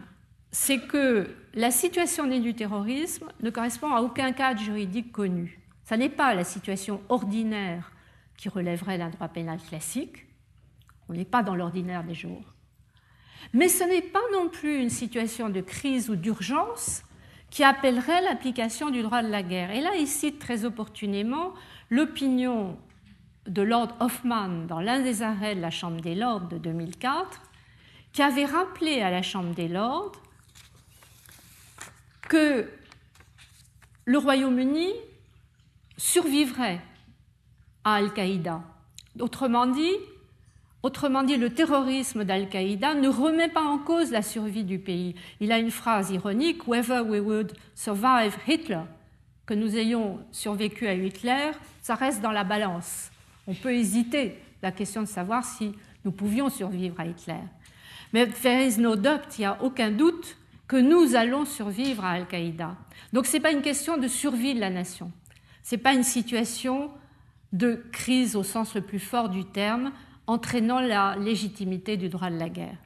[0.50, 5.60] c'est que la situation née du terrorisme ne correspond à aucun cadre juridique connu.
[5.88, 7.92] Ce n'est pas la situation ordinaire
[8.36, 10.26] qui relèverait d'un droit pénal classique.
[11.08, 12.54] On n'est pas dans l'ordinaire des jours.
[13.52, 17.02] Mais ce n'est pas non plus une situation de crise ou d'urgence
[17.54, 19.70] qui appellerait l'application du droit de la guerre.
[19.70, 21.54] Et là, il cite très opportunément
[21.88, 22.76] l'opinion
[23.46, 27.40] de Lord Hoffman dans l'un des arrêts de la Chambre des Lords de 2004,
[28.12, 30.10] qui avait rappelé à la Chambre des Lords
[32.22, 32.68] que
[34.04, 34.90] le Royaume-Uni
[35.96, 36.80] survivrait
[37.84, 38.62] à Al-Qaïda.
[39.20, 39.92] Autrement dit,
[40.84, 45.14] autrement dit, le terrorisme d'Al-Qaïda ne remet pas en cause la survie du pays.
[45.40, 48.82] Il a une phrase ironique Whether we would survive Hitler,
[49.46, 53.10] que nous ayons survécu à Hitler, ça reste dans la balance.
[53.46, 55.72] On peut hésiter la question de savoir si
[56.04, 57.40] nous pouvions survivre à Hitler.
[58.12, 60.36] Mais there is no doubt, il n'y a aucun doute
[60.68, 62.76] que nous allons survivre à Al-Qaïda.
[63.14, 65.10] Donc ce n'est pas une question de survie de la nation.
[65.62, 66.90] Ce n'est pas une situation
[67.54, 69.92] de crise au sens le plus fort du terme,
[70.26, 72.76] entraînant la légitimité du droit de la guerre.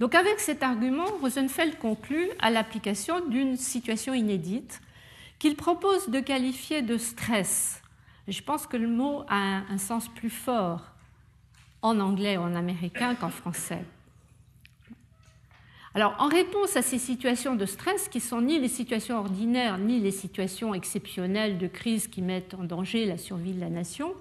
[0.00, 4.80] Donc avec cet argument, Rosenfeld conclut à l'application d'une situation inédite
[5.38, 7.82] qu'il propose de qualifier de stress.
[8.28, 10.82] Je pense que le mot a un, sens plus fort
[11.82, 13.84] en anglais ou en américain qu'en français.
[15.94, 19.98] Alors, en réponse à ces situations de stress, qui sont ni les situations ordinaires, ni
[19.98, 24.12] les situations exceptionnelles de crise qui mettent en danger la survie de la nation,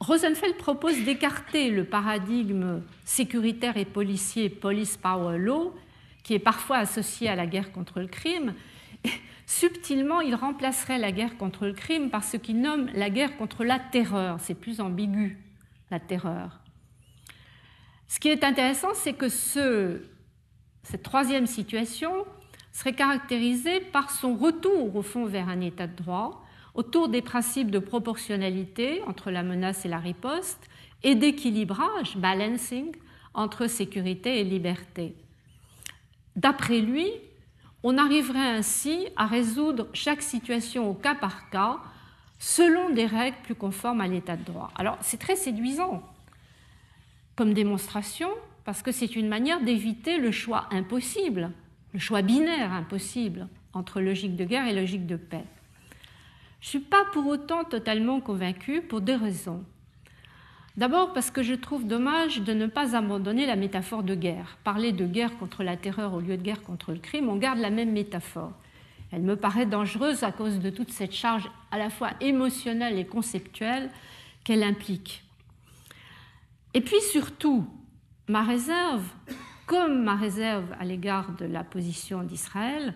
[0.00, 5.74] Rosenfeld propose d'écarter le paradigme sécuritaire et policier police power law,
[6.22, 8.54] qui est parfois associé à la guerre contre le crime.
[9.46, 13.64] subtilement, il remplacerait la guerre contre le crime par ce qu'il nomme la guerre contre
[13.64, 14.38] la terreur.
[14.40, 15.38] C'est plus ambigu,
[15.90, 16.60] la terreur.
[18.08, 22.26] Ce qui est intéressant, c'est que cette troisième situation
[22.72, 26.45] serait caractérisée par son retour au fond vers un état de droit,
[26.76, 30.68] autour des principes de proportionnalité entre la menace et la riposte
[31.02, 32.94] et d'équilibrage, balancing,
[33.34, 35.14] entre sécurité et liberté.
[36.36, 37.10] D'après lui,
[37.82, 41.78] on arriverait ainsi à résoudre chaque situation au cas par cas
[42.38, 44.70] selon des règles plus conformes à l'état de droit.
[44.76, 46.02] Alors c'est très séduisant
[47.36, 48.28] comme démonstration
[48.64, 51.52] parce que c'est une manière d'éviter le choix impossible,
[51.94, 55.44] le choix binaire impossible entre logique de guerre et logique de paix.
[56.60, 59.64] Je ne suis pas pour autant totalement convaincue pour deux raisons.
[60.76, 64.58] D'abord parce que je trouve dommage de ne pas abandonner la métaphore de guerre.
[64.62, 67.58] Parler de guerre contre la terreur au lieu de guerre contre le crime, on garde
[67.58, 68.52] la même métaphore.
[69.10, 73.06] Elle me paraît dangereuse à cause de toute cette charge à la fois émotionnelle et
[73.06, 73.90] conceptuelle
[74.44, 75.24] qu'elle implique.
[76.74, 77.66] Et puis surtout,
[78.28, 79.04] ma réserve,
[79.66, 82.92] comme ma réserve à l'égard de la position d'Israël,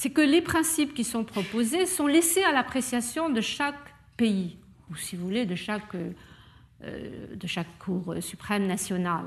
[0.00, 3.74] c'est que les principes qui sont proposés sont laissés à l'appréciation de chaque
[4.16, 4.56] pays,
[4.92, 9.24] ou si vous voulez, de chaque euh, de chaque Cour suprême nationale.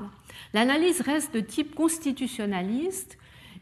[0.54, 3.18] L'analyse reste de type constitutionnaliste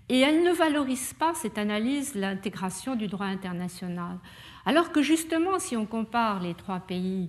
[0.09, 4.19] et elle ne valorise pas cette analyse l'intégration du droit international.
[4.65, 7.29] Alors que justement, si on compare les trois pays,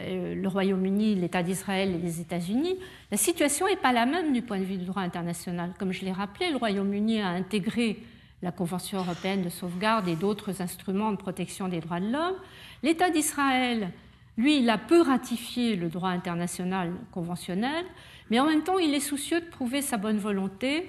[0.00, 2.76] euh, le Royaume-Uni, l'État d'Israël et les États-Unis,
[3.10, 5.72] la situation n'est pas la même du point de vue du droit international.
[5.78, 8.02] Comme je l'ai rappelé, le Royaume-Uni a intégré
[8.42, 12.36] la Convention européenne de sauvegarde et d'autres instruments de protection des droits de l'homme.
[12.82, 13.92] L'État d'Israël
[14.38, 17.84] lui, il a peu ratifié le droit international conventionnel,
[18.30, 20.88] mais en même temps, il est soucieux de prouver sa bonne volonté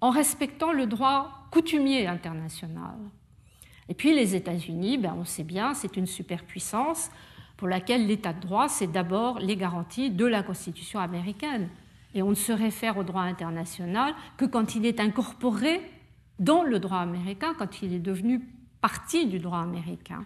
[0.00, 2.96] en respectant le droit coutumier international.
[3.88, 7.10] Et puis les États-Unis, ben, on sait bien, c'est une superpuissance
[7.56, 11.68] pour laquelle l'État de droit, c'est d'abord les garanties de la Constitution américaine.
[12.14, 15.80] Et on ne se réfère au droit international que quand il est incorporé
[16.38, 18.40] dans le droit américain, quand il est devenu
[18.80, 20.24] partie du droit américain.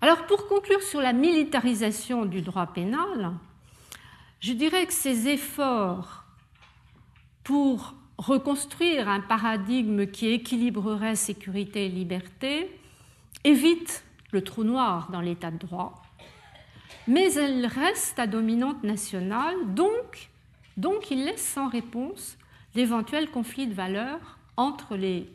[0.00, 3.32] Alors pour conclure sur la militarisation du droit pénal,
[4.40, 6.24] je dirais que ces efforts
[7.42, 12.70] pour reconstruire un paradigme qui équilibrerait sécurité et liberté
[13.44, 16.02] évitent le trou noir dans l'état de droit,
[17.06, 20.30] mais elles restent à dominante nationale, donc,
[20.76, 22.36] donc ils laissent sans réponse
[22.74, 25.28] d'éventuels conflits de valeurs entre les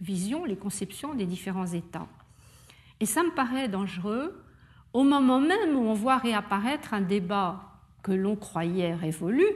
[0.00, 2.08] visions, les conceptions des différents États.
[3.00, 4.42] Et ça me paraît dangereux
[4.92, 9.46] au moment même où on voit réapparaître un débat que l'on croyait révolu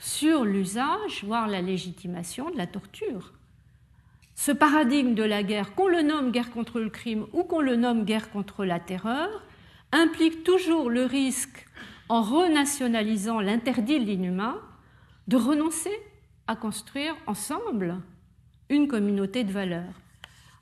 [0.00, 3.32] sur l'usage, voire la légitimation de la torture.
[4.34, 7.76] Ce paradigme de la guerre, qu'on le nomme guerre contre le crime ou qu'on le
[7.76, 9.28] nomme guerre contre la terreur,
[9.90, 11.66] implique toujours le risque,
[12.08, 14.60] en renationalisant l'interdit de l'inhumain,
[15.26, 15.90] de renoncer
[16.48, 18.00] à construire ensemble
[18.68, 19.94] une communauté de valeurs.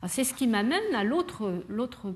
[0.06, 2.14] C'est ce qui m'amène à l'autre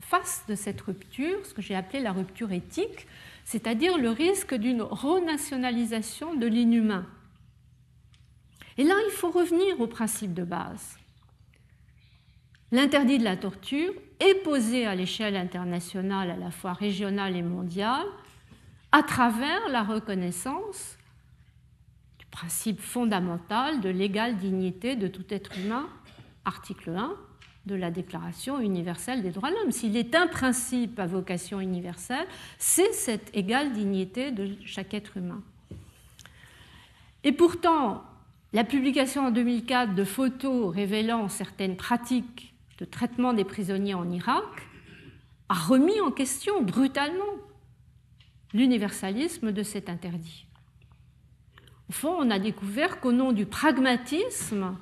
[0.00, 3.06] face de cette rupture, ce que j'ai appelé la rupture éthique,
[3.44, 7.06] c'est-à-dire le risque d'une renationalisation de l'inhumain.
[8.78, 10.96] Et là, il faut revenir au principe de base.
[12.72, 18.06] L'interdit de la torture est posé à l'échelle internationale, à la fois régionale et mondiale,
[18.92, 20.96] à travers la reconnaissance
[22.30, 25.88] principe fondamental de l'égale dignité de tout être humain
[26.44, 27.12] article 1
[27.66, 29.72] de la Déclaration universelle des droits de l'homme.
[29.72, 32.26] S'il est un principe à vocation universelle,
[32.58, 35.42] c'est cette égale dignité de chaque être humain.
[37.22, 38.02] Et pourtant,
[38.52, 44.66] la publication en 2004 de photos révélant certaines pratiques de traitement des prisonniers en Irak
[45.48, 47.36] a remis en question brutalement
[48.54, 50.46] l'universalisme de cet interdit.
[51.90, 54.76] Au fond, on a découvert qu'au nom du pragmatisme,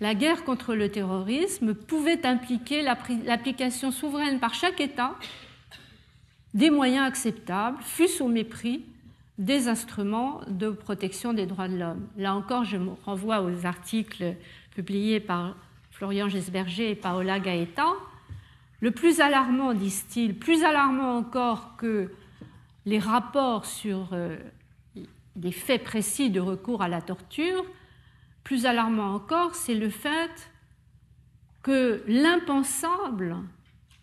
[0.00, 5.14] la guerre contre le terrorisme pouvait impliquer l'application souveraine par chaque État
[6.52, 8.84] des moyens acceptables, fût-ce au mépris
[9.38, 12.08] des instruments de protection des droits de l'homme.
[12.16, 14.34] Là encore, je me renvoie aux articles
[14.74, 15.54] publiés par
[15.92, 17.86] Florian Gesberger et Paola Gaeta.
[18.80, 22.10] Le plus alarmant, disent-ils, plus alarmant encore que
[22.84, 24.36] les rapports sur euh,
[25.36, 27.64] des faits précis de recours à la torture,
[28.44, 30.50] plus alarmant encore, c'est le fait
[31.62, 33.36] que l'impensable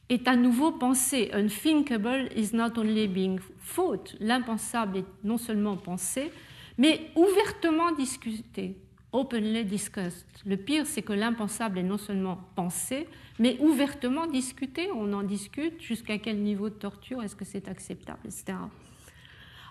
[0.10, 1.30] est à nouveau pensé.
[1.34, 3.40] Unthinkable is not only being
[3.76, 4.16] thought.
[4.20, 6.32] L'impensable est non seulement pensé,
[6.78, 8.78] mais ouvertement discuté.
[9.12, 10.26] Openly discussed.
[10.46, 13.08] Le pire, c'est que l'impensable est non seulement pensé,
[13.40, 14.90] mais ouvertement discuté.
[14.94, 18.54] On en discute jusqu'à quel niveau de torture est-ce que c'est acceptable, etc.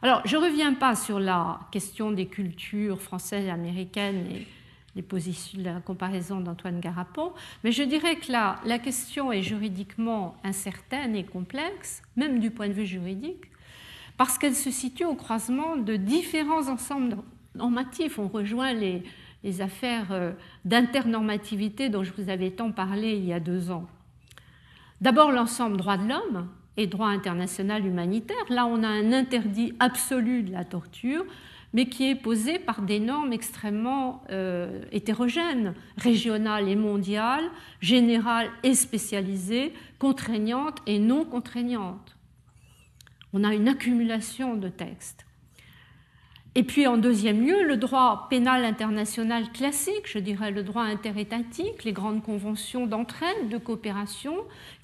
[0.00, 4.46] Alors, je ne reviens pas sur la question des cultures françaises et américaines et
[5.56, 7.32] la comparaison d'Antoine Garapon,
[7.62, 12.68] mais je dirais que là, la question est juridiquement incertaine et complexe, même du point
[12.68, 13.44] de vue juridique,
[14.16, 17.16] parce qu'elle se situe au croisement de différents ensembles
[17.54, 18.18] normatifs.
[18.18, 19.04] On rejoint les,
[19.44, 20.32] les affaires euh,
[20.64, 23.86] d'internormativité dont je vous avais tant parlé il y a deux ans.
[25.00, 26.48] D'abord l'ensemble droit de l'homme
[26.78, 28.36] et droit international humanitaire.
[28.48, 31.26] Là, on a un interdit absolu de la torture
[31.74, 37.50] mais qui est posée par des normes extrêmement euh, hétérogènes, régionales et mondiales,
[37.80, 42.16] générales et spécialisées, contraignantes et non contraignantes.
[43.32, 45.27] On a une accumulation de textes.
[46.54, 51.84] Et puis en deuxième lieu, le droit pénal international classique, je dirais le droit interétatique,
[51.84, 54.34] les grandes conventions d'entraide, de coopération,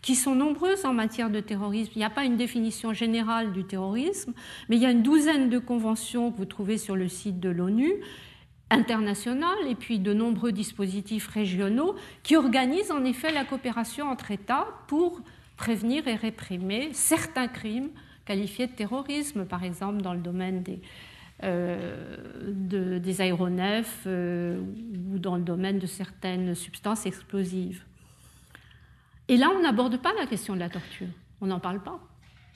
[0.02, 1.92] qui sont nombreuses en matière de terrorisme.
[1.96, 4.34] Il n'y a pas une définition générale du terrorisme,
[4.68, 7.48] mais il y a une douzaine de conventions que vous trouvez sur le site de
[7.48, 7.92] l'ONU
[8.70, 14.66] internationales et puis de nombreux dispositifs régionaux qui organisent en effet la coopération entre États
[14.86, 15.20] pour
[15.56, 17.90] prévenir et réprimer certains crimes
[18.24, 20.80] qualifiés de terrorisme, par exemple dans le domaine des,
[21.42, 24.60] de, des aéronefs euh,
[25.12, 27.82] ou dans le domaine de certaines substances explosives.
[29.28, 31.08] Et là, on n'aborde pas la question de la torture.
[31.40, 31.98] On n'en parle pas,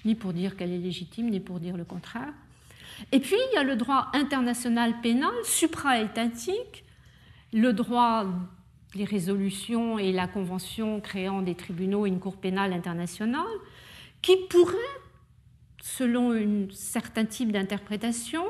[0.04, 2.32] ni pour dire qu'elle est légitime, ni pour dire le contraire.
[3.12, 6.84] Et puis, il y a le droit international pénal supra-étatique,
[7.52, 8.26] le droit,
[8.94, 13.46] les résolutions et la convention créant des tribunaux et une cour pénale internationale,
[14.22, 14.76] qui pourrait
[15.82, 18.42] selon un certain type d'interprétation,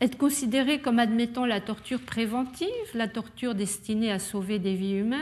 [0.00, 5.20] être considérée comme admettant la torture préventive, la torture destinée à sauver des vies humaines,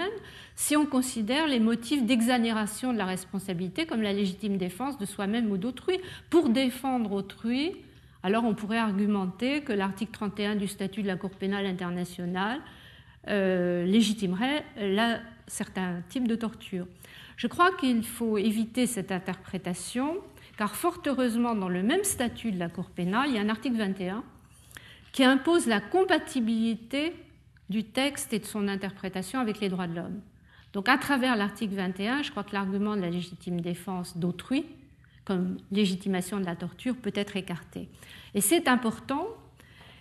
[0.54, 5.50] si on considère les motifs d'exonération de la responsabilité comme la légitime défense de soi-même
[5.50, 5.98] ou d'autrui.
[6.28, 7.76] Pour défendre autrui,
[8.22, 12.61] alors on pourrait argumenter que l'article 31 du statut de la Cour pénale internationale
[13.28, 14.64] euh, légitimerait
[15.46, 16.86] certains types de torture.
[17.36, 20.16] Je crois qu'il faut éviter cette interprétation
[20.57, 23.48] car fort heureusement, dans le même statut de la Cour pénale, il y a un
[23.48, 24.24] article 21
[25.12, 27.14] qui impose la compatibilité
[27.68, 30.20] du texte et de son interprétation avec les droits de l'homme.
[30.72, 34.66] Donc à travers l'article 21, je crois que l'argument de la légitime défense d'autrui,
[35.24, 37.88] comme légitimation de la torture, peut être écarté.
[38.34, 39.26] Et c'est important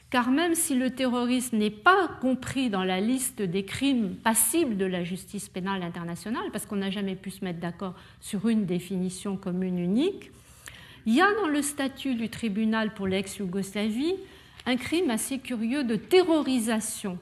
[0.10, 4.86] car même si le terrorisme n'est pas compris dans la liste des crimes passibles de
[4.86, 9.36] la justice pénale internationale, parce qu'on n'a jamais pu se mettre d'accord sur une définition
[9.36, 10.32] commune unique,
[11.06, 14.16] il y a dans le statut du tribunal pour l'ex-Yougoslavie
[14.66, 17.20] un crime assez curieux de terrorisation.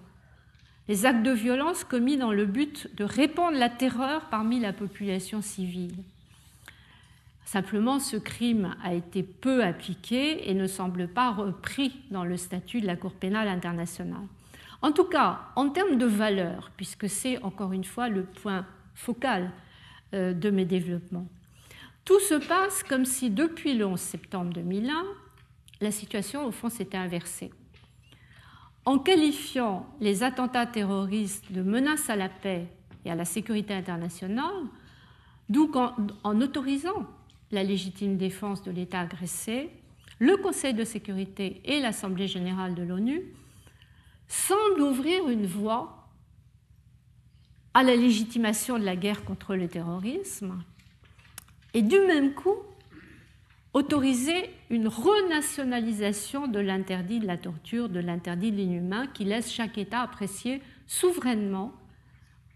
[0.88, 5.42] Les actes de violence commis dans le but de répandre la terreur parmi la population
[5.42, 5.96] civile.
[7.46, 12.82] Simplement, ce crime a été peu appliqué et ne semble pas repris dans le statut
[12.82, 14.28] de la Cour pénale internationale.
[14.82, 18.66] En tout cas, en termes de valeur, puisque c'est encore une fois le point
[18.96, 19.52] focal
[20.14, 21.28] euh, de mes développements,
[22.06, 25.04] tout se passe comme si depuis le 11 septembre 2001,
[25.82, 27.52] la situation au fond s'était inversée.
[28.86, 32.68] En qualifiant les attentats terroristes de menaces à la paix
[33.06, 34.66] et à la sécurité internationale,
[35.48, 35.72] d'où
[36.24, 37.08] en, autorisant
[37.52, 39.70] la légitime défense de l'État agressé,
[40.20, 43.22] le Conseil de sécurité et l'Assemblée générale de l'ONU
[44.28, 46.10] semblent ouvrir une voie
[47.74, 50.64] à la légitimation de la guerre contre le terrorisme
[51.74, 52.58] et du même coup
[53.74, 59.78] autoriser une renationalisation de l'interdit de la torture, de l'interdit de l'inhumain, qui laisse chaque
[59.78, 61.74] État apprécier souverainement,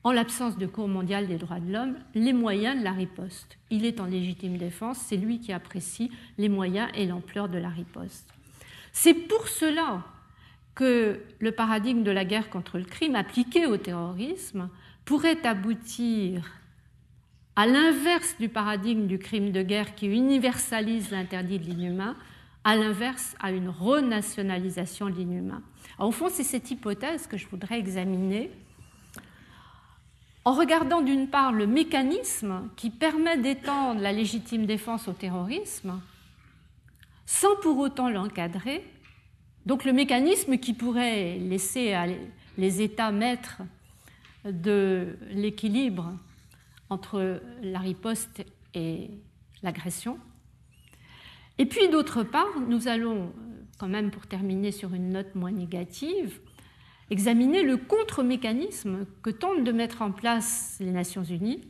[0.03, 3.57] en l'absence de Cour mondiale des droits de l'homme, les moyens de la riposte.
[3.71, 7.69] Il est en légitime défense, c'est lui qui apprécie les moyens et l'ampleur de la
[7.69, 8.29] riposte.
[8.93, 10.05] C'est pour cela
[10.75, 14.69] que le paradigme de la guerre contre le crime appliqué au terrorisme
[15.03, 16.56] pourrait aboutir
[17.57, 22.15] à l'inverse du paradigme du crime de guerre qui universalise l'interdit de l'inhumain,
[22.63, 25.63] à l'inverse à une renationalisation de l'inhumain.
[25.97, 28.51] Au fond, c'est cette hypothèse que je voudrais examiner
[30.45, 35.99] en regardant d'une part le mécanisme qui permet d'étendre la légitime défense au terrorisme
[37.25, 38.85] sans pour autant l'encadrer,
[39.65, 41.95] donc le mécanisme qui pourrait laisser
[42.57, 43.63] les États maîtres
[44.45, 46.13] de l'équilibre
[46.89, 49.09] entre la riposte et
[49.63, 50.19] l'agression.
[51.57, 53.33] Et puis d'autre part, nous allons,
[53.79, 56.39] quand même pour terminer sur une note moins négative,
[57.09, 61.61] examiner le contre-mécanisme que tentent de mettre en place les Nations Unies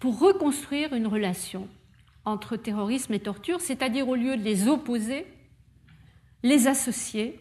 [0.00, 1.68] pour reconstruire une relation
[2.24, 5.26] entre terrorisme et torture, c'est-à-dire au lieu de les opposer,
[6.42, 7.40] les associer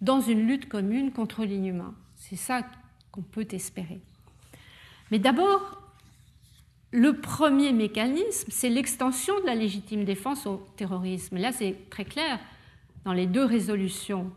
[0.00, 1.94] dans une lutte commune contre l'inhumain.
[2.16, 2.66] C'est ça
[3.12, 4.00] qu'on peut espérer.
[5.10, 5.81] Mais d'abord,
[6.92, 11.38] le premier mécanisme, c'est l'extension de la légitime défense au terrorisme.
[11.38, 12.38] Là, c'est très clair
[13.06, 14.30] dans les deux résolutions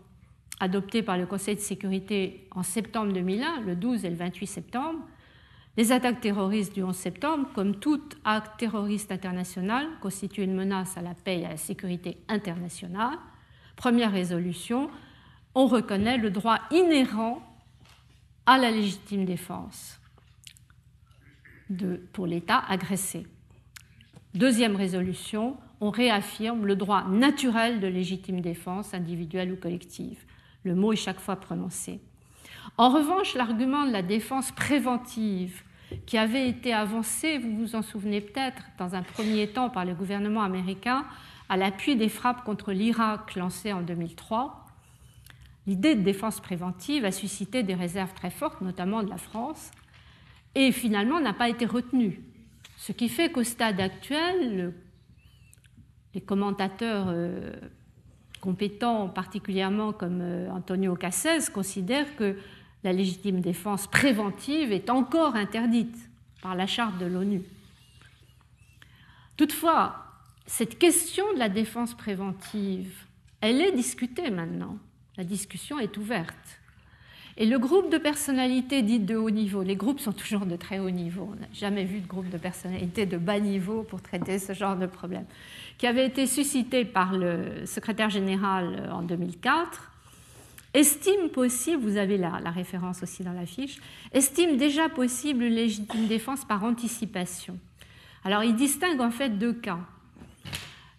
[0.62, 5.00] adoptées par le Conseil de sécurité en septembre 2001, le 12 et le 28 septembre.
[5.76, 11.02] Les attaques terroristes du 11 septembre, comme tout acte terroriste international, constituent une menace à
[11.02, 13.18] la paix et à la sécurité internationale.
[13.76, 14.90] Première résolution,
[15.56, 17.42] on reconnaît le droit inhérent
[18.46, 20.00] à la légitime défense
[22.14, 23.26] pour l'État agressé.
[24.34, 30.26] Deuxième résolution, on réaffirme le droit naturel de légitime défense individuelle ou collective.
[30.64, 32.00] Le mot est chaque fois prononcé.
[32.78, 35.64] En revanche, l'argument de la défense préventive
[36.06, 39.94] qui avait été avancé, vous vous en souvenez peut-être, dans un premier temps par le
[39.94, 41.06] gouvernement américain
[41.48, 44.66] à l'appui des frappes contre l'Irak lancées en 2003,
[45.68, 49.72] l'idée de défense préventive a suscité des réserves très fortes, notamment de la France,
[50.56, 52.22] et finalement n'a pas été retenu.
[52.78, 54.74] Ce qui fait qu'au stade actuel,
[56.14, 57.52] les commentateurs euh,
[58.42, 62.38] compétents, particulièrement comme euh, Antonio Cassez, considèrent que
[62.84, 66.10] la légitime défense préventive est encore interdite
[66.42, 67.42] par la charte de l'ONU.
[69.36, 70.06] Toutefois,
[70.46, 72.94] cette question de la défense préventive,
[73.42, 74.78] elle est discutée maintenant.
[75.18, 76.60] La discussion est ouverte.
[77.38, 80.80] Et le groupe de personnalités dites de haut niveau, les groupes sont toujours de très
[80.80, 84.40] haut niveau, on n'a jamais vu de groupe de personnalités de bas niveau pour traiter
[84.40, 85.26] ce genre de problème,
[85.78, 89.92] qui avait été suscité par le secrétaire général en 2004,
[90.74, 93.80] estime possible, vous avez la, la référence aussi dans la fiche,
[94.14, 97.60] estime déjà possible une légitime défense par anticipation.
[98.24, 99.80] Alors il distingue en fait deux cas.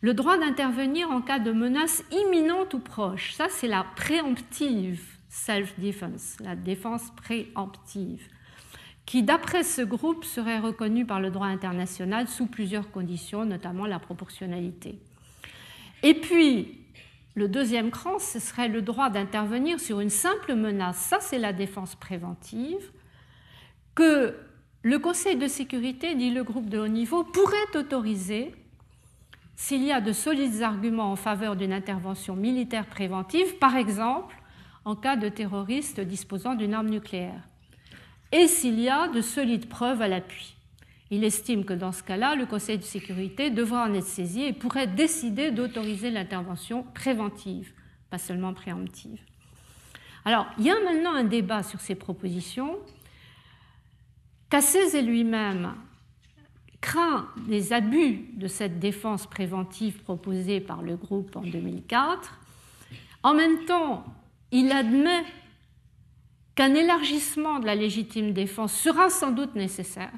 [0.03, 6.39] Le droit d'intervenir en cas de menace imminente ou proche, ça c'est la préemptive self-defense,
[6.41, 8.26] la défense préemptive,
[9.05, 13.99] qui, d'après ce groupe, serait reconnue par le droit international sous plusieurs conditions, notamment la
[13.99, 14.99] proportionnalité.
[16.03, 16.80] Et puis,
[17.34, 20.97] le deuxième cran, ce serait le droit d'intervenir sur une simple menace.
[20.97, 22.91] Ça, c'est la défense préventive
[23.95, 24.34] que
[24.82, 28.55] le Conseil de sécurité, dit le groupe de haut niveau, pourrait autoriser
[29.55, 34.34] s'il y a de solides arguments en faveur d'une intervention militaire préventive, par exemple
[34.87, 37.43] en cas de terroriste disposant d'une arme nucléaire,
[38.32, 40.55] et s'il y a de solides preuves à l'appui.
[41.11, 44.53] Il estime que dans ce cas-là, le Conseil de sécurité devra en être saisi et
[44.53, 47.72] pourrait décider d'autoriser l'intervention préventive,
[48.11, 49.20] pas seulement préemptive.
[50.24, 52.76] Alors, il y a maintenant un débat sur ces propositions.
[54.51, 55.74] Cassez lui-même
[56.80, 62.39] craint des abus de cette défense préventive proposée par le groupe en 2004.
[63.22, 64.05] En même temps,
[64.59, 65.22] il admet
[66.54, 70.12] qu'un élargissement de la légitime défense sera sans doute nécessaire,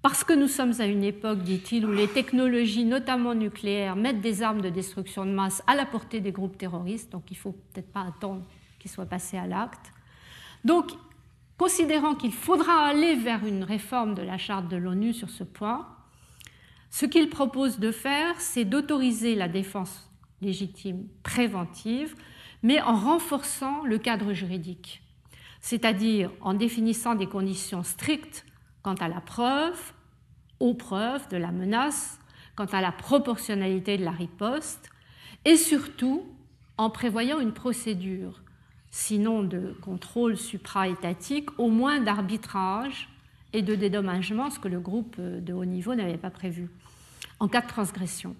[0.00, 4.44] parce que nous sommes à une époque, dit-il, où les technologies, notamment nucléaires, mettent des
[4.44, 7.52] armes de destruction de masse à la portée des groupes terroristes, donc il ne faut
[7.72, 8.44] peut-être pas attendre
[8.78, 9.92] qu'ils soient passés à l'acte.
[10.64, 10.92] Donc,
[11.58, 15.88] considérant qu'il faudra aller vers une réforme de la charte de l'ONU sur ce point,
[16.90, 20.08] ce qu'il propose de faire, c'est d'autoriser la défense
[20.40, 22.14] légitime préventive
[22.66, 25.00] mais en renforçant le cadre juridique,
[25.60, 28.44] c'est-à-dire en définissant des conditions strictes
[28.82, 29.92] quant à la preuve,
[30.58, 32.18] aux preuves de la menace,
[32.56, 34.90] quant à la proportionnalité de la riposte,
[35.44, 36.26] et surtout
[36.76, 38.42] en prévoyant une procédure,
[38.90, 43.08] sinon de contrôle supra-étatique, au moins d'arbitrage
[43.52, 46.68] et de dédommagement, ce que le groupe de haut niveau n'avait pas prévu,
[47.38, 48.34] en cas de transgression.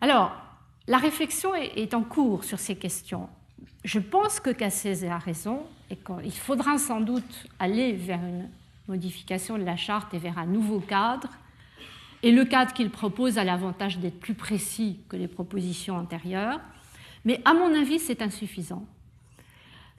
[0.00, 0.49] Alors,
[0.90, 3.28] la réflexion est en cours sur ces questions.
[3.84, 8.48] Je pense que Cassez a raison et qu'il faudra sans doute aller vers une
[8.88, 11.28] modification de la charte et vers un nouveau cadre.
[12.24, 16.58] Et le cadre qu'il propose a l'avantage d'être plus précis que les propositions antérieures.
[17.24, 18.84] Mais à mon avis, c'est insuffisant.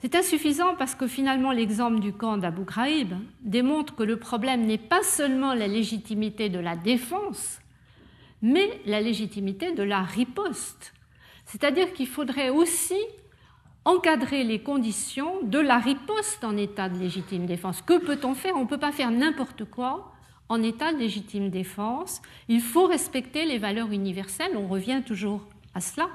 [0.02, 4.76] C'est insuffisant parce que finalement l'exemple du camp d'Abu Ghraib démontre que le problème n'est
[4.76, 7.61] pas seulement la légitimité de la défense,
[8.42, 10.92] mais la légitimité de la riposte.
[11.46, 12.98] C'est-à-dire qu'il faudrait aussi
[13.84, 17.82] encadrer les conditions de la riposte en état de légitime défense.
[17.82, 18.56] Que peut-on faire?
[18.56, 20.12] On ne peut pas faire n'importe quoi
[20.48, 22.20] en état de légitime défense.
[22.48, 25.42] Il faut respecter les valeurs universelles, on revient toujours
[25.74, 26.08] à cela.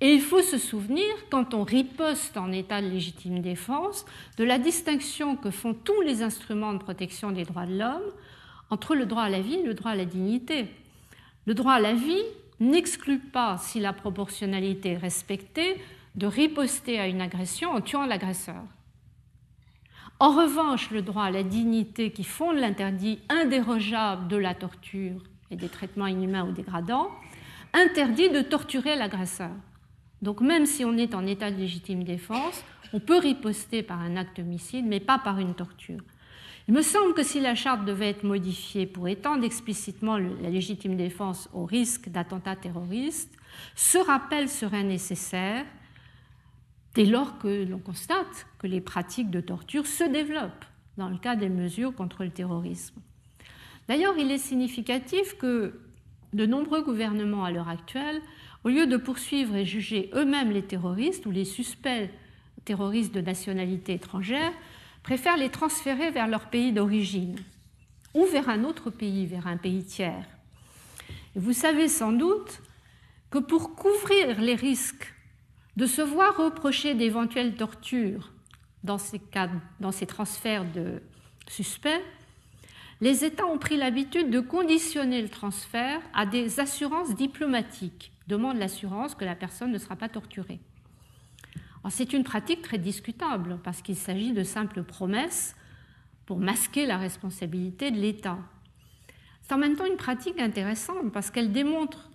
[0.00, 4.06] Et il faut se souvenir, quand on riposte en état de légitime défense,
[4.38, 8.10] de la distinction que font tous les instruments de protection des droits de l'homme
[8.70, 10.68] entre le droit à la vie et le droit à la dignité.
[11.46, 12.22] Le droit à la vie
[12.60, 15.76] n'exclut pas, si la proportionnalité est respectée,
[16.14, 18.62] de riposter à une agression en tuant l'agresseur.
[20.18, 25.56] En revanche, le droit à la dignité qui fonde l'interdit indérogeable de la torture et
[25.56, 27.10] des traitements inhumains ou dégradants
[27.72, 29.52] interdit de torturer l'agresseur.
[30.20, 32.62] Donc même si on est en état de légitime défense,
[32.92, 36.02] on peut riposter par un acte homicide, mais pas par une torture.
[36.70, 40.96] Il me semble que si la charte devait être modifiée pour étendre explicitement la légitime
[40.96, 43.36] défense au risque d'attentats terroristes,
[43.74, 45.64] ce rappel serait nécessaire
[46.94, 50.64] dès lors que l'on constate que les pratiques de torture se développent
[50.96, 53.00] dans le cas des mesures contre le terrorisme.
[53.88, 55.74] D'ailleurs, il est significatif que
[56.34, 58.22] de nombreux gouvernements à l'heure actuelle,
[58.62, 62.08] au lieu de poursuivre et juger eux-mêmes les terroristes ou les suspects
[62.64, 64.52] terroristes de nationalité étrangère,
[65.02, 67.36] préfèrent les transférer vers leur pays d'origine
[68.14, 70.26] ou vers un autre pays, vers un pays tiers.
[71.34, 72.60] vous savez sans doute
[73.30, 75.14] que pour couvrir les risques
[75.76, 78.32] de se voir reprocher d'éventuelles tortures
[78.82, 79.20] dans ces,
[79.78, 81.02] dans ces transferts de
[81.48, 82.02] suspects,
[83.00, 88.12] les États ont pris l'habitude de conditionner le transfert à des assurances diplomatiques.
[88.26, 90.60] Demande l'assurance que la personne ne sera pas torturée.
[91.88, 95.56] C'est une pratique très discutable parce qu'il s'agit de simples promesses
[96.26, 98.38] pour masquer la responsabilité de l'État.
[99.40, 102.10] C'est en même temps une pratique intéressante parce qu'elle démontre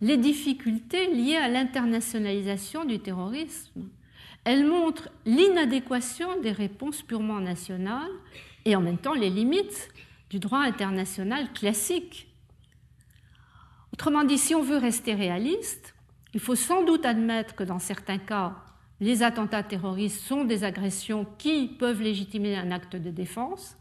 [0.00, 3.88] les difficultés liées à l'internationalisation du terrorisme.
[4.44, 8.10] Elle montre l'inadéquation des réponses purement nationales
[8.64, 9.88] et en même temps les limites
[10.28, 12.28] du droit international classique.
[13.92, 15.94] Autrement dit, si on veut rester réaliste,
[16.34, 18.56] il faut sans doute admettre que dans certains cas,
[19.02, 23.76] les attentats terroristes sont des agressions qui peuvent légitimer un acte de défense,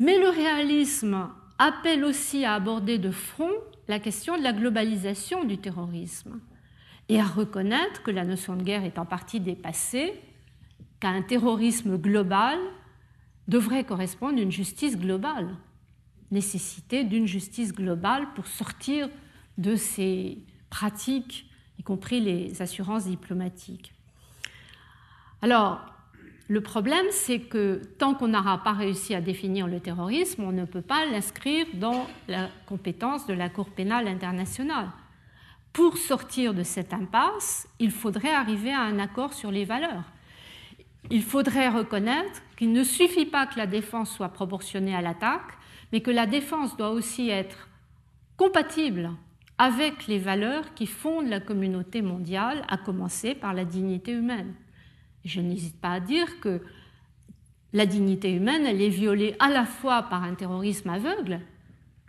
[0.00, 1.28] mais le réalisme
[1.60, 3.52] appelle aussi à aborder de front
[3.86, 6.40] la question de la globalisation du terrorisme
[7.08, 10.14] et à reconnaître que la notion de guerre est en partie dépassée,
[10.98, 12.58] qu'à un terrorisme global
[13.46, 15.54] devrait correspondre une justice globale,
[16.32, 19.08] nécessité d'une justice globale pour sortir
[19.58, 20.38] de ces
[20.70, 21.45] pratiques
[21.78, 23.92] y compris les assurances diplomatiques.
[25.42, 25.80] Alors,
[26.48, 30.64] le problème, c'est que tant qu'on n'aura pas réussi à définir le terrorisme, on ne
[30.64, 34.90] peut pas l'inscrire dans la compétence de la Cour pénale internationale.
[35.72, 40.04] Pour sortir de cette impasse, il faudrait arriver à un accord sur les valeurs.
[41.10, 45.58] Il faudrait reconnaître qu'il ne suffit pas que la défense soit proportionnée à l'attaque,
[45.92, 47.68] mais que la défense doit aussi être
[48.36, 49.10] compatible
[49.58, 54.54] avec les valeurs qui fondent la communauté mondiale, à commencer par la dignité humaine.
[55.24, 56.60] Je n'hésite pas à dire que
[57.72, 61.40] la dignité humaine, elle est violée à la fois par un terrorisme aveugle,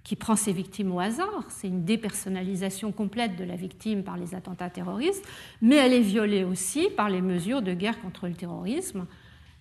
[0.08, 4.36] qui prend ses victimes au hasard, c'est une dépersonnalisation complète de la victime par les
[4.36, 5.28] attentats terroristes,
[5.62, 9.06] mais elle est violée aussi par les mesures de guerre contre le terrorisme,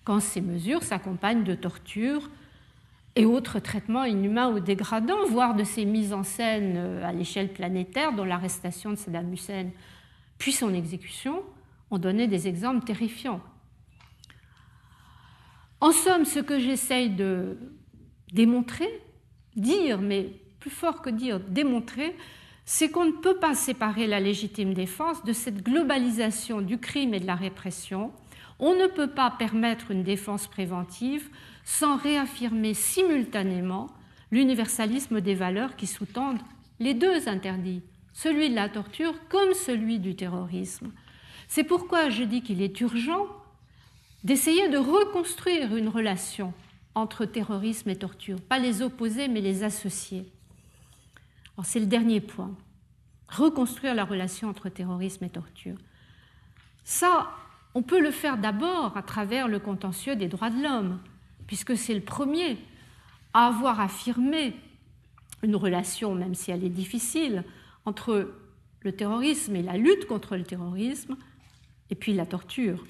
[0.05, 2.29] quand ces mesures s'accompagnent de tortures,
[3.17, 7.51] et autres traitements inhumains ou dégradants, voire de ces mises en scène euh, à l'échelle
[7.51, 9.71] planétaire, dont l'arrestation de Saddam Hussein
[10.37, 11.41] puis son exécution,
[11.89, 13.41] ont donné des exemples terrifiants.
[15.81, 17.57] En somme, ce que j'essaye de
[18.33, 18.87] démontrer,
[19.55, 22.15] dire, mais plus fort que dire, démontrer,
[22.65, 27.19] c'est qu'on ne peut pas séparer la légitime défense de cette globalisation du crime et
[27.19, 28.11] de la répression.
[28.59, 31.31] On ne peut pas permettre une défense préventive
[31.67, 33.89] sans réaffirmer simultanément
[34.31, 36.39] l'universalisme des valeurs qui sous-tendent
[36.79, 40.93] les deux interdits, celui de la torture comme celui du terrorisme.
[41.49, 43.27] C'est pourquoi je dis qu'il est urgent
[44.23, 46.53] d'essayer de reconstruire une relation
[46.95, 50.25] entre terrorisme et torture, pas les opposer mais les associer.
[51.65, 52.55] C'est le dernier point,
[53.27, 55.75] reconstruire la relation entre terrorisme et torture.
[56.85, 57.29] Ça,
[57.75, 60.99] on peut le faire d'abord à travers le contentieux des droits de l'homme,
[61.47, 62.57] puisque c'est le premier
[63.33, 64.53] à avoir affirmé
[65.43, 67.43] une relation, même si elle est difficile,
[67.85, 68.33] entre
[68.81, 71.15] le terrorisme et la lutte contre le terrorisme,
[71.89, 72.85] et puis la torture.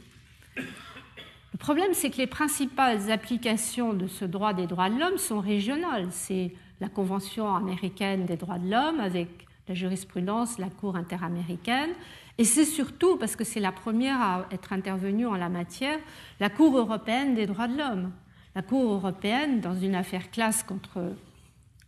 [0.56, 5.40] Le problème, c'est que les principales applications de ce droit des droits de l'homme sont
[5.40, 6.08] régionales.
[6.12, 9.30] C'est la Convention américaine des droits de l'homme avec
[9.68, 11.92] la jurisprudence, la Cour interaméricaine,
[12.38, 16.00] et c'est surtout, parce que c'est la première à être intervenue en la matière,
[16.40, 18.12] la Cour européenne des droits de l'homme,
[18.58, 21.14] la Cour européenne, dans une affaire classe contre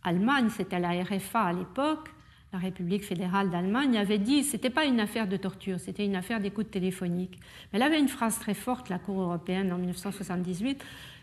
[0.04, 2.10] Allemagne, c'était la RFA à l'époque,
[2.52, 6.04] la République fédérale d'Allemagne, avait dit que ce n'était pas une affaire de torture, c'était
[6.04, 7.40] une affaire d'écoute téléphonique.
[7.40, 10.80] Mais elle avait une phrase très forte, la Cour européenne, en 1978,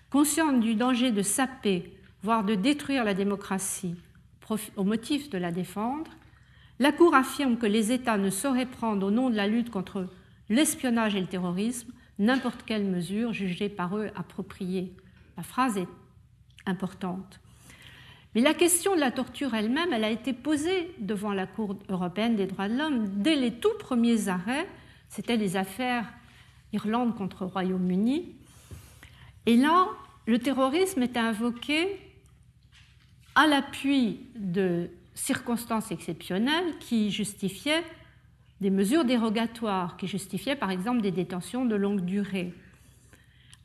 [0.10, 1.94] consciente du danger de saper,
[2.24, 3.96] voire de détruire la démocratie
[4.76, 6.12] au motif de la défendre,
[6.80, 10.10] la Cour affirme que les États ne sauraient prendre, au nom de la lutte contre
[10.50, 14.92] l'espionnage et le terrorisme n'importe quelle mesure jugée par eux appropriée.
[15.38, 15.88] La phrase est
[16.66, 17.40] importante.
[18.36, 22.36] Mais la question de la torture elle-même, elle a été posée devant la Cour européenne
[22.36, 24.68] des droits de l'homme dès les tout premiers arrêts.
[25.10, 26.12] C'était les affaires
[26.74, 28.36] Irlande contre Royaume-Uni.
[29.46, 29.88] Et là,
[30.26, 31.88] le terrorisme était invoqué
[33.36, 37.84] à l'appui de circonstances exceptionnelles qui justifiaient
[38.60, 42.54] des mesures dérogatoires, qui justifiaient par exemple des détentions de longue durée.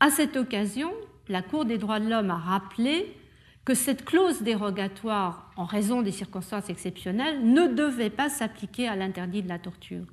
[0.00, 0.92] À cette occasion,
[1.28, 3.16] la Cour des droits de l'homme a rappelé
[3.64, 9.42] que cette clause dérogatoire, en raison des circonstances exceptionnelles, ne devait pas s'appliquer à l'interdit
[9.42, 10.04] de la torture.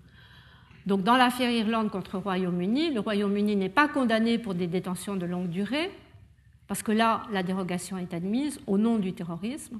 [0.85, 5.25] Donc, dans l'affaire Irlande contre Royaume-Uni, le Royaume-Uni n'est pas condamné pour des détentions de
[5.25, 5.91] longue durée,
[6.67, 9.79] parce que là, la dérogation est admise au nom du terrorisme,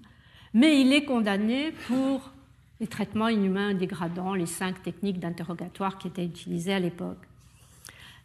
[0.53, 2.32] mais il est condamné pour
[2.80, 7.28] les traitements inhumains dégradants, les cinq techniques d'interrogatoire qui étaient utilisées à l'époque.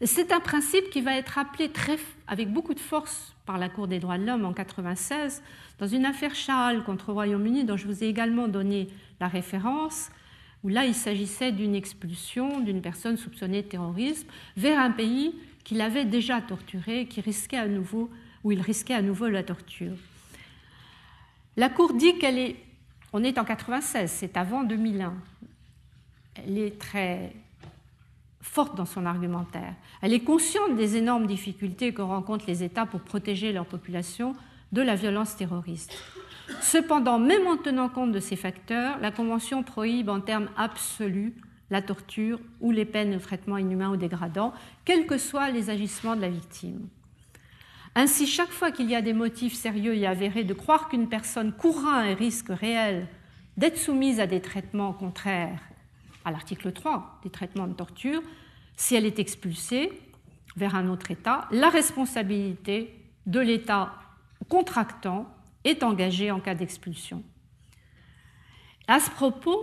[0.07, 3.89] C'est un principe qui va être rappelé très, avec beaucoup de force par la Cour
[3.89, 5.43] des droits de l'homme en 1996
[5.79, 8.89] dans une affaire Charles contre Royaume-Uni dont je vous ai également donné
[9.19, 10.11] la référence,
[10.63, 14.29] où là il s'agissait d'une expulsion d'une personne soupçonnée de terrorisme
[14.59, 15.35] vers un pays
[15.65, 18.11] qu'il avait déjà torturé, qui risquait à nouveau,
[18.43, 19.97] où il risquait à nouveau la torture.
[21.57, 22.57] La Cour dit qu'elle est
[23.15, 25.15] on est en 96, c'est avant 2001.
[26.35, 27.33] Elle est très
[28.45, 29.75] forte dans son argumentaire.
[30.03, 34.35] Elle est consciente des énormes difficultés que rencontrent les États pour protéger leur population
[34.71, 35.95] de la violence terroriste.
[36.61, 41.35] Cependant, même en tenant compte de ces facteurs, la Convention prohibe en termes absolus
[41.71, 44.53] la torture ou les peines de traitement inhumain ou dégradant,
[44.85, 46.87] quels que soient les agissements de la victime.
[47.95, 51.53] Ainsi, chaque fois qu'il y a des motifs sérieux et avérés de croire qu'une personne
[51.53, 53.07] courra un risque réel
[53.57, 55.61] d'être soumise à des traitements contraires
[56.25, 58.23] à l'article 3 des traitements de torture,
[58.77, 59.93] si elle est expulsée
[60.57, 62.95] vers un autre État, la responsabilité
[63.27, 63.95] de l'État
[64.49, 65.27] contractant
[65.65, 67.23] est engagée en cas d'expulsion.
[68.87, 69.59] À ce propos,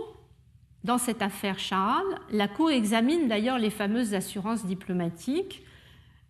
[0.84, 5.62] dans cette affaire Charles, la Cour examine d'ailleurs les fameuses assurances diplomatiques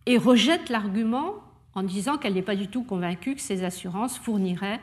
[0.04, 1.36] et rejette l'argument
[1.74, 4.80] en disant qu'elle n'est pas du tout convaincue que ces assurances fourniraient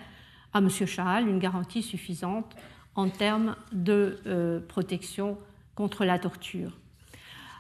[0.53, 0.69] à M.
[0.69, 2.55] Chahal une garantie suffisante
[2.99, 5.37] en termes de euh, protection
[5.75, 6.71] contre la torture.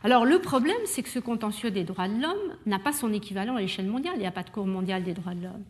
[0.03, 3.55] Alors le problème, c'est que ce contentieux des droits de l'homme n'a pas son équivalent
[3.55, 5.63] à l'échelle mondiale, il n'y a pas de Cour mondiale des droits de l'homme.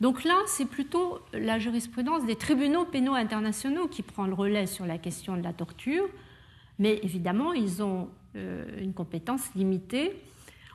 [0.00, 4.86] Donc là, c'est plutôt la jurisprudence des tribunaux pénaux internationaux qui prend le relais sur
[4.86, 6.04] la question de la torture,
[6.78, 10.12] mais évidemment, ils ont euh, une compétence limitée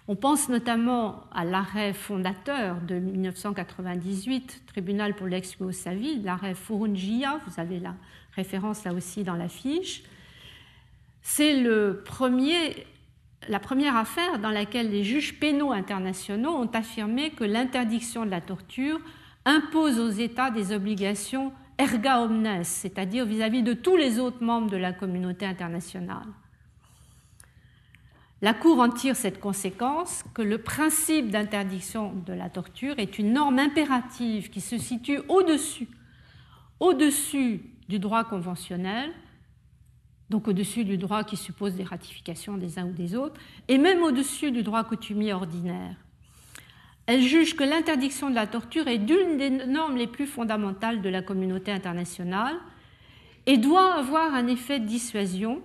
[0.07, 7.79] on pense notamment à l'arrêt fondateur de 1998, Tribunal pour l'ex-Yougoslavie, l'arrêt Furungia, vous avez
[7.79, 7.93] la
[8.35, 10.03] référence là aussi dans la fiche.
[11.21, 12.85] C'est le premier,
[13.47, 18.41] la première affaire dans laquelle les juges pénaux internationaux ont affirmé que l'interdiction de la
[18.41, 18.99] torture
[19.45, 24.77] impose aux États des obligations erga omnes, c'est-à-dire vis-à-vis de tous les autres membres de
[24.77, 26.27] la communauté internationale.
[28.43, 33.33] La Cour en tire cette conséquence que le principe d'interdiction de la torture est une
[33.33, 35.87] norme impérative qui se situe au-dessus,
[36.79, 37.61] au-dessus
[37.91, 39.11] du droit conventionnel,
[40.29, 44.01] donc au-dessus du droit qui suppose des ratifications des uns ou des autres, et même
[44.01, 45.97] au-dessus du droit coutumier ordinaire.
[47.05, 51.09] Elle juge que l'interdiction de la torture est d'une des normes les plus fondamentales de
[51.09, 52.55] la communauté internationale
[53.45, 55.61] et doit avoir un effet de dissuasion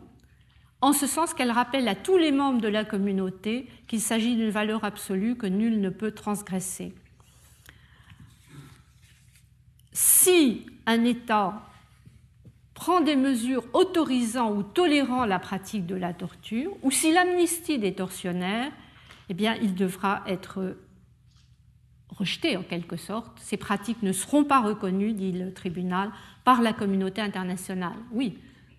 [0.81, 4.51] en ce sens qu'elle rappelle à tous les membres de la communauté qu'il s'agit d'une
[4.51, 6.93] valeur absolue que nul ne peut transgresser.
[9.93, 11.63] Si un État
[12.77, 17.95] prend des mesures autorisant ou tolérant la pratique de la torture, ou s'il amnistie des
[17.95, 18.71] tortionnaires,
[19.31, 20.77] eh bien, il devra être
[22.11, 23.33] rejeté en quelque sorte.
[23.41, 26.11] Ces pratiques ne seront pas reconnues, dit le tribunal,
[26.45, 27.97] par la communauté internationale.
[28.13, 28.39] Oui,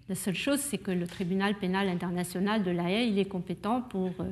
[0.09, 3.81] la seule chose, c'est que le tribunal pénal international de La Haye, il est compétent
[3.81, 4.25] pour euh,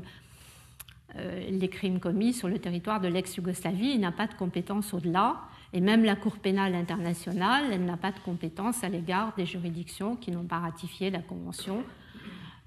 [1.16, 3.94] euh, les crimes commis sur le territoire de l'ex-Yougoslavie.
[3.96, 5.38] Il n'a pas de compétence au-delà.
[5.76, 10.16] Et même la Cour pénale internationale, elle n'a pas de compétence à l'égard des juridictions
[10.16, 11.84] qui n'ont pas ratifié la Convention.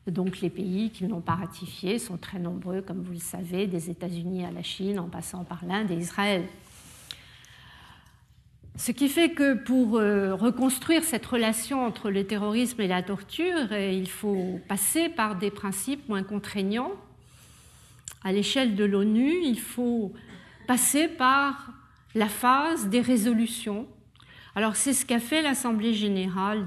[0.07, 3.89] Donc les pays qui n'ont pas ratifié sont très nombreux, comme vous le savez, des
[3.89, 6.45] États-Unis à la Chine, en passant par l'Inde et Israël.
[8.77, 13.73] Ce qui fait que pour euh, reconstruire cette relation entre le terrorisme et la torture,
[13.73, 16.93] euh, il faut passer par des principes moins contraignants.
[18.23, 20.13] À l'échelle de l'ONU, il faut
[20.67, 21.73] passer par
[22.19, 23.87] la phase des résolutions.
[24.55, 26.67] Alors c'est ce qu'a fait l'Assemblée générale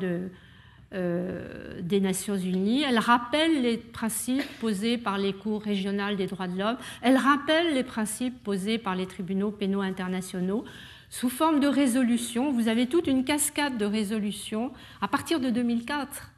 [0.93, 2.83] euh, des Nations Unies.
[2.83, 6.77] Elle rappelle les principes posés par les cours régionales des droits de l'homme.
[7.01, 10.63] Elle rappelle les principes posés par les tribunaux pénaux internationaux
[11.09, 12.53] sous forme de résolutions.
[12.53, 14.71] Vous avez toute une cascade de résolutions
[15.01, 16.30] à partir de 2004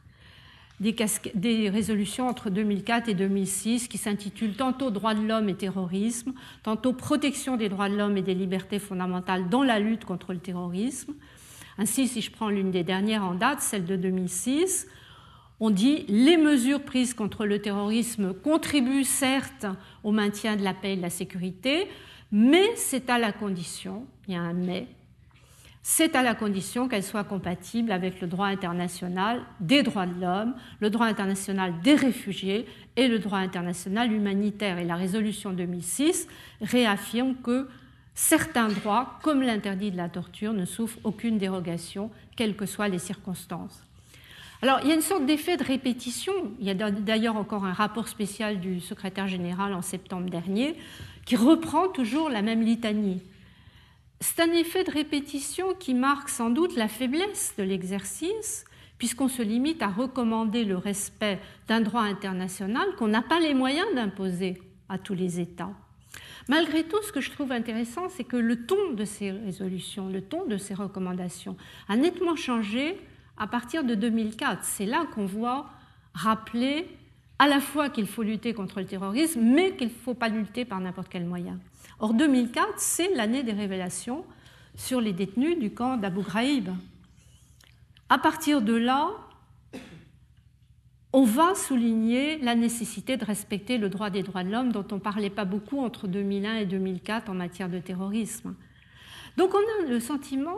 [0.80, 6.93] des, résolutions entre 2004 et 2006 qui s'intitulent tantôt Droits de l'homme et terrorisme, tantôt
[6.93, 11.13] Protection des droits de l'homme et des libertés fondamentales dans la lutte contre le terrorisme.
[11.78, 14.88] Ainsi, si je prends l'une des dernières en date, celle de 2006,
[15.59, 19.65] on dit les mesures prises contre le terrorisme contribuent certes
[20.03, 21.88] au maintien de la paix et de la sécurité,
[22.32, 24.88] mais c'est à la condition, il y a un mais,
[25.86, 30.55] c'est à la condition qu'elle soit compatible avec le droit international des droits de l'homme,
[30.79, 32.65] le droit international des réfugiés
[32.95, 34.79] et le droit international humanitaire.
[34.79, 36.29] Et la résolution 2006
[36.61, 37.67] réaffirme que
[38.15, 42.99] certains droits, comme l'interdit de la torture, ne souffrent aucune dérogation, quelles que soient les
[42.99, 43.84] circonstances.
[44.61, 46.31] Alors, il y a une sorte d'effet de répétition.
[46.61, 50.77] Il y a d'ailleurs encore un rapport spécial du secrétaire général en septembre dernier
[51.25, 53.21] qui reprend toujours la même litanie.
[54.26, 58.63] C'est un effet de répétition qui marque sans doute la faiblesse de l'exercice,
[58.97, 63.86] puisqu'on se limite à recommander le respect d'un droit international qu'on n'a pas les moyens
[63.93, 65.74] d'imposer à tous les États.
[66.47, 70.21] Malgré tout, ce que je trouve intéressant, c'est que le ton de ces résolutions, le
[70.21, 71.57] ton de ces recommandations
[71.89, 72.97] a nettement changé
[73.38, 74.63] à partir de 2004.
[74.63, 75.69] C'est là qu'on voit
[76.13, 76.88] rappeler
[77.43, 80.63] à la fois qu'il faut lutter contre le terrorisme, mais qu'il ne faut pas lutter
[80.63, 81.59] par n'importe quel moyen.
[81.99, 84.23] Or, 2004, c'est l'année des révélations
[84.75, 86.69] sur les détenus du camp d'Abu Ghraib.
[88.07, 89.09] À partir de là,
[91.11, 94.95] on va souligner la nécessité de respecter le droit des droits de l'homme dont on
[94.95, 98.55] ne parlait pas beaucoup entre 2001 et 2004 en matière de terrorisme.
[99.35, 100.55] Donc on a le sentiment,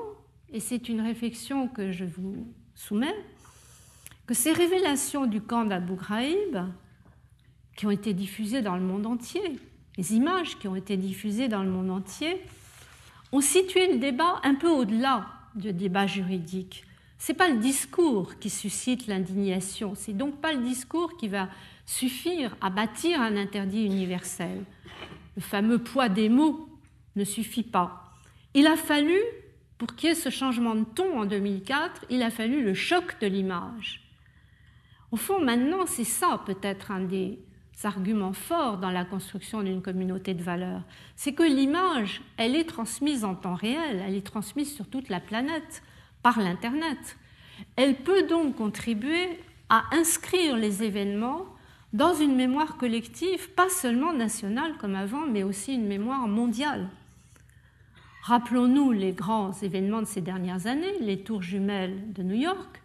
[0.53, 3.15] et c'est une réflexion que je vous soumets,
[4.27, 6.57] que ces révélations du camp d'Abu Ghraib,
[7.75, 9.59] qui ont été diffusées dans le monde entier,
[9.97, 12.41] les images qui ont été diffusées dans le monde entier,
[13.31, 16.83] ont situé le débat un peu au-delà du débat juridique.
[17.17, 21.49] Ce n'est pas le discours qui suscite l'indignation, c'est donc pas le discours qui va
[21.85, 24.63] suffire à bâtir un interdit universel.
[25.35, 26.69] Le fameux poids des mots
[27.15, 28.13] ne suffit pas.
[28.53, 29.19] Il a fallu,
[29.77, 33.19] pour qu'il y ait ce changement de ton en 2004, il a fallu le choc
[33.19, 34.04] de l'image.
[35.15, 37.39] Au fond, maintenant, c'est ça peut-être un des
[37.85, 40.81] arguments forts dans la construction d'une communauté de valeurs,
[41.15, 45.21] c'est que l'image, elle est transmise en temps réel, elle est transmise sur toute la
[45.21, 45.83] planète
[46.21, 47.15] par l'Internet.
[47.77, 49.39] Elle peut donc contribuer
[49.69, 51.45] à inscrire les événements
[51.93, 56.89] dans une mémoire collective, pas seulement nationale comme avant, mais aussi une mémoire mondiale.
[58.23, 62.81] Rappelons-nous les grands événements de ces dernières années, les tours jumelles de New York,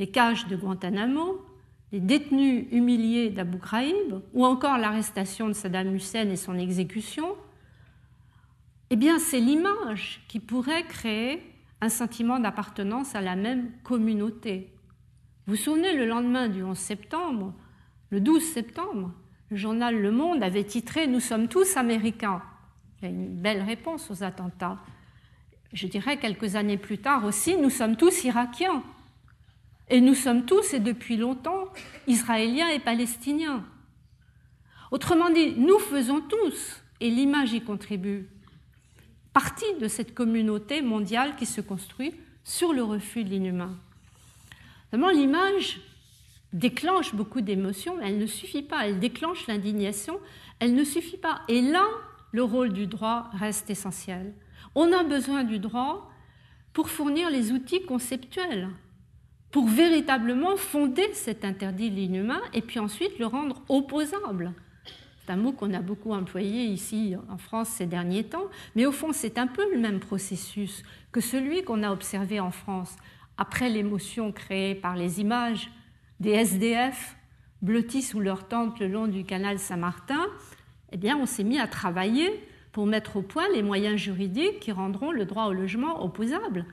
[0.00, 1.46] les cages de Guantanamo,
[1.92, 7.36] les détenus humiliés d'Abu Ghraib, ou encore l'arrestation de Saddam Hussein et son exécution,
[8.90, 11.42] eh bien, c'est l'image qui pourrait créer
[11.80, 14.72] un sentiment d'appartenance à la même communauté.
[15.46, 17.54] Vous vous souvenez, le lendemain du 11 septembre,
[18.10, 19.12] le 12 septembre,
[19.50, 22.42] le journal Le Monde avait titré Nous sommes tous américains.
[22.98, 24.78] Il y a une belle réponse aux attentats.
[25.72, 28.82] Je dirais quelques années plus tard aussi Nous sommes tous irakiens.
[29.90, 31.64] Et nous sommes tous, et depuis longtemps,
[32.06, 33.64] Israéliens et Palestiniens.
[34.92, 38.28] Autrement dit, nous faisons tous, et l'image y contribue,
[39.32, 42.14] partie de cette communauté mondiale qui se construit
[42.44, 43.76] sur le refus de l'inhumain.
[44.92, 45.80] Vraiment, l'image
[46.52, 48.86] déclenche beaucoup d'émotions, mais elle ne suffit pas.
[48.86, 50.20] Elle déclenche l'indignation,
[50.60, 51.42] elle ne suffit pas.
[51.48, 51.84] Et là,
[52.30, 54.34] le rôle du droit reste essentiel.
[54.76, 56.12] On a besoin du droit
[56.72, 58.68] pour fournir les outils conceptuels
[59.50, 64.52] pour véritablement fonder cet interdit de l'inhumain et puis ensuite le rendre opposable.
[65.24, 68.92] C'est un mot qu'on a beaucoup employé ici en France ces derniers temps, mais au
[68.92, 70.82] fond c'est un peu le même processus
[71.12, 72.96] que celui qu'on a observé en France
[73.36, 75.70] après l'émotion créée par les images
[76.20, 77.16] des SDF
[77.62, 80.26] blottis sous leur tente le long du canal Saint-Martin.
[80.92, 84.72] Eh bien, on s'est mis à travailler pour mettre au point les moyens juridiques qui
[84.72, 86.66] rendront le droit au logement opposable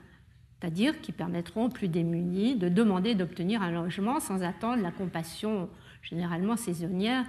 [0.60, 5.68] c'est-à-dire qui permettront aux plus démunis de demander d'obtenir un logement sans attendre la compassion
[6.02, 7.24] généralement saisonnière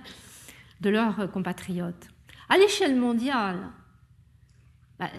[0.81, 2.07] de leurs compatriotes.
[2.47, 3.59] À l'échelle mondiale,
[4.97, 5.09] bah,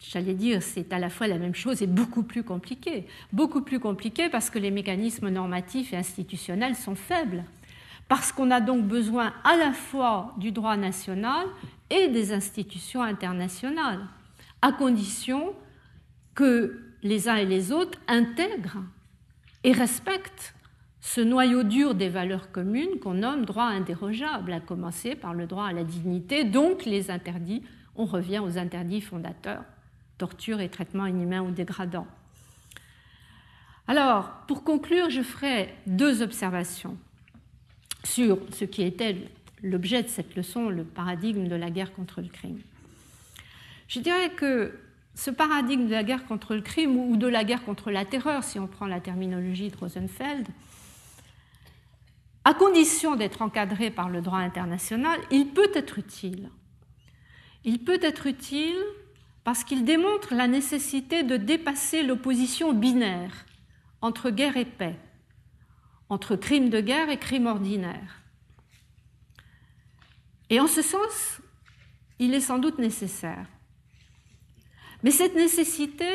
[0.00, 3.06] j'allais dire, c'est à la fois la même chose et beaucoup plus compliqué.
[3.32, 7.44] Beaucoup plus compliqué parce que les mécanismes normatifs et institutionnels sont faibles.
[8.08, 11.46] Parce qu'on a donc besoin à la fois du droit national
[11.90, 14.00] et des institutions internationales,
[14.60, 15.54] à condition
[16.34, 18.82] que les uns et les autres intègrent
[19.64, 20.54] et respectent
[21.00, 25.66] ce noyau dur des valeurs communes qu'on nomme droit indérogeable, à commencer par le droit
[25.66, 27.62] à la dignité, donc les interdits,
[27.96, 29.64] on revient aux interdits fondateurs,
[30.16, 32.06] torture et traitement inhumain ou dégradant.
[33.88, 36.96] Alors, pour conclure, je ferai deux observations
[38.04, 39.16] sur ce qui était
[39.62, 42.60] l'objet de cette leçon, le paradigme de la guerre contre le crime.
[43.88, 44.72] Je dirais que
[45.14, 48.44] ce paradigme de la guerre contre le crime ou de la guerre contre la terreur,
[48.44, 50.48] si on prend la terminologie de Rosenfeld,
[52.44, 56.50] à condition d'être encadré par le droit international, il peut être utile.
[57.64, 58.78] Il peut être utile
[59.44, 63.46] parce qu'il démontre la nécessité de dépasser l'opposition binaire
[64.00, 64.98] entre guerre et paix,
[66.08, 68.22] entre crime de guerre et crime ordinaire.
[70.50, 71.40] Et en ce sens,
[72.18, 73.46] il est sans doute nécessaire.
[75.02, 76.08] Mais cette nécessité,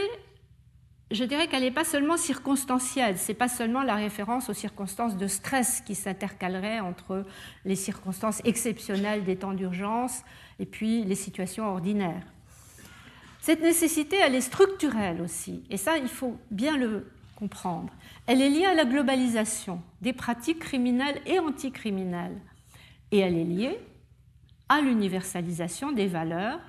[1.12, 5.18] je dirais qu'elle n'est pas seulement circonstancielle, ce n'est pas seulement la référence aux circonstances
[5.18, 7.26] de stress qui s'intercaleraient entre
[7.66, 10.24] les circonstances exceptionnelles des temps d'urgence
[10.60, 12.26] et puis les situations ordinaires.
[13.42, 17.94] Cette nécessité, elle est structurelle aussi, et ça, il faut bien le comprendre.
[18.26, 22.42] Elle est liée à la globalisation des pratiques criminelles et anticriminelles,
[23.12, 23.80] et elle est liée
[24.68, 26.60] à l'universalisation des valeurs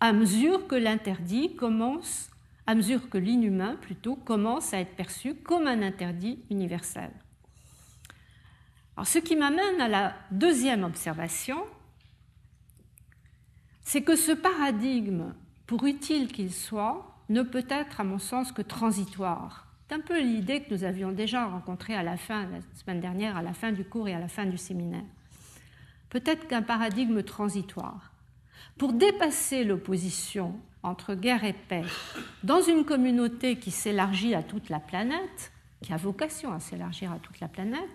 [0.00, 2.30] à mesure que l'interdit commence,
[2.66, 7.10] à mesure que l'inhumain plutôt commence à être perçu comme un interdit universel.
[8.96, 11.64] Alors, ce qui m'amène à la deuxième observation,
[13.82, 15.34] c'est que ce paradigme,
[15.66, 19.66] pour utile qu'il soit, ne peut être, à mon sens, que transitoire.
[19.88, 23.36] C'est un peu l'idée que nous avions déjà rencontrée à la fin, la semaine dernière,
[23.36, 25.04] à la fin du cours et à la fin du séminaire.
[26.10, 28.12] Peut-être qu'un paradigme transitoire.
[28.78, 30.54] Pour dépasser l'opposition
[30.84, 31.84] entre guerre et paix
[32.44, 35.52] dans une communauté qui s'élargit à toute la planète,
[35.82, 37.88] qui a vocation à s'élargir à toute la planète,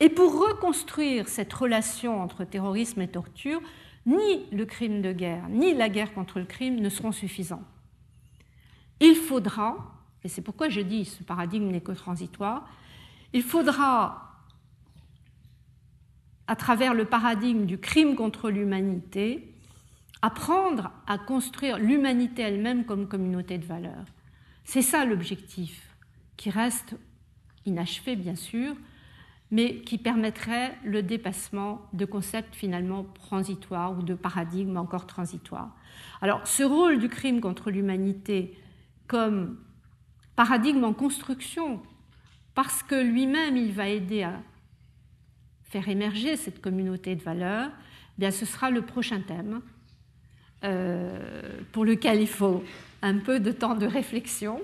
[0.00, 3.60] et pour reconstruire cette relation entre terrorisme et torture,
[4.06, 7.62] ni le crime de guerre, ni la guerre contre le crime ne seront suffisants.
[9.00, 12.68] Il faudra, et c'est pourquoi je dis ce paradigme n'est que transitoire,
[13.32, 14.42] il faudra,
[16.48, 19.53] à travers le paradigme du crime contre l'humanité,
[20.24, 24.06] apprendre à construire l'humanité elle-même comme communauté de valeurs.
[24.64, 25.94] C'est ça l'objectif,
[26.38, 26.96] qui reste
[27.66, 28.74] inachevé bien sûr,
[29.50, 35.76] mais qui permettrait le dépassement de concepts finalement transitoires ou de paradigmes encore transitoires.
[36.22, 38.58] Alors ce rôle du crime contre l'humanité
[39.06, 39.58] comme
[40.36, 41.82] paradigme en construction,
[42.54, 44.40] parce que lui-même il va aider à
[45.64, 47.70] faire émerger cette communauté de valeurs,
[48.16, 49.60] eh bien ce sera le prochain thème
[51.72, 52.64] pour lequel il faut
[53.02, 54.60] un peu de temps de réflexion.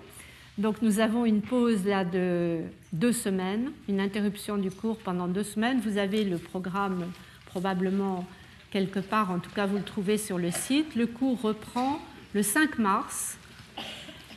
[0.58, 2.60] Donc nous avons une pause là de
[2.92, 5.80] deux semaines, une interruption du cours pendant deux semaines.
[5.80, 7.06] Vous avez le programme
[7.46, 8.26] probablement
[8.70, 10.94] quelque part, en tout cas vous le trouvez sur le site.
[10.96, 12.00] Le cours reprend
[12.34, 13.38] le 5 mars.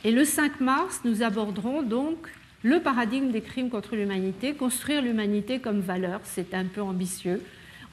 [0.02, 2.28] Et le 5 mars, nous aborderons donc
[2.62, 6.20] le paradigme des crimes contre l'humanité, construire l'humanité comme valeur.
[6.24, 7.42] C'est un peu ambitieux.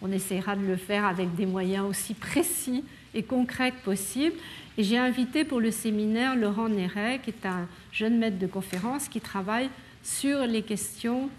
[0.02, 2.84] On essaiera de le faire avec des moyens aussi précis
[3.14, 4.36] et concret que possible.
[4.78, 9.08] Et j'ai invité pour le séminaire Laurent Néret, qui est un jeune maître de conférence
[9.08, 9.70] qui travaille
[10.04, 11.30] sur les questions,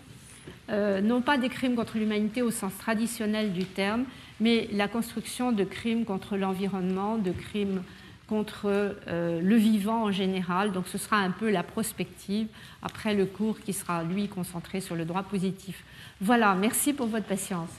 [0.71, 4.05] euh, non pas des crimes contre l'humanité au sens traditionnel du terme,
[4.41, 7.83] mais la construction de crimes contre l'environnement, de crimes
[8.29, 10.73] contre euh, le vivant en général.
[10.73, 12.49] Donc ce sera un peu la prospective
[12.83, 15.85] après le cours qui sera, lui, concentré sur le droit positif.
[16.21, 17.71] Voilà, merci pour votre patience.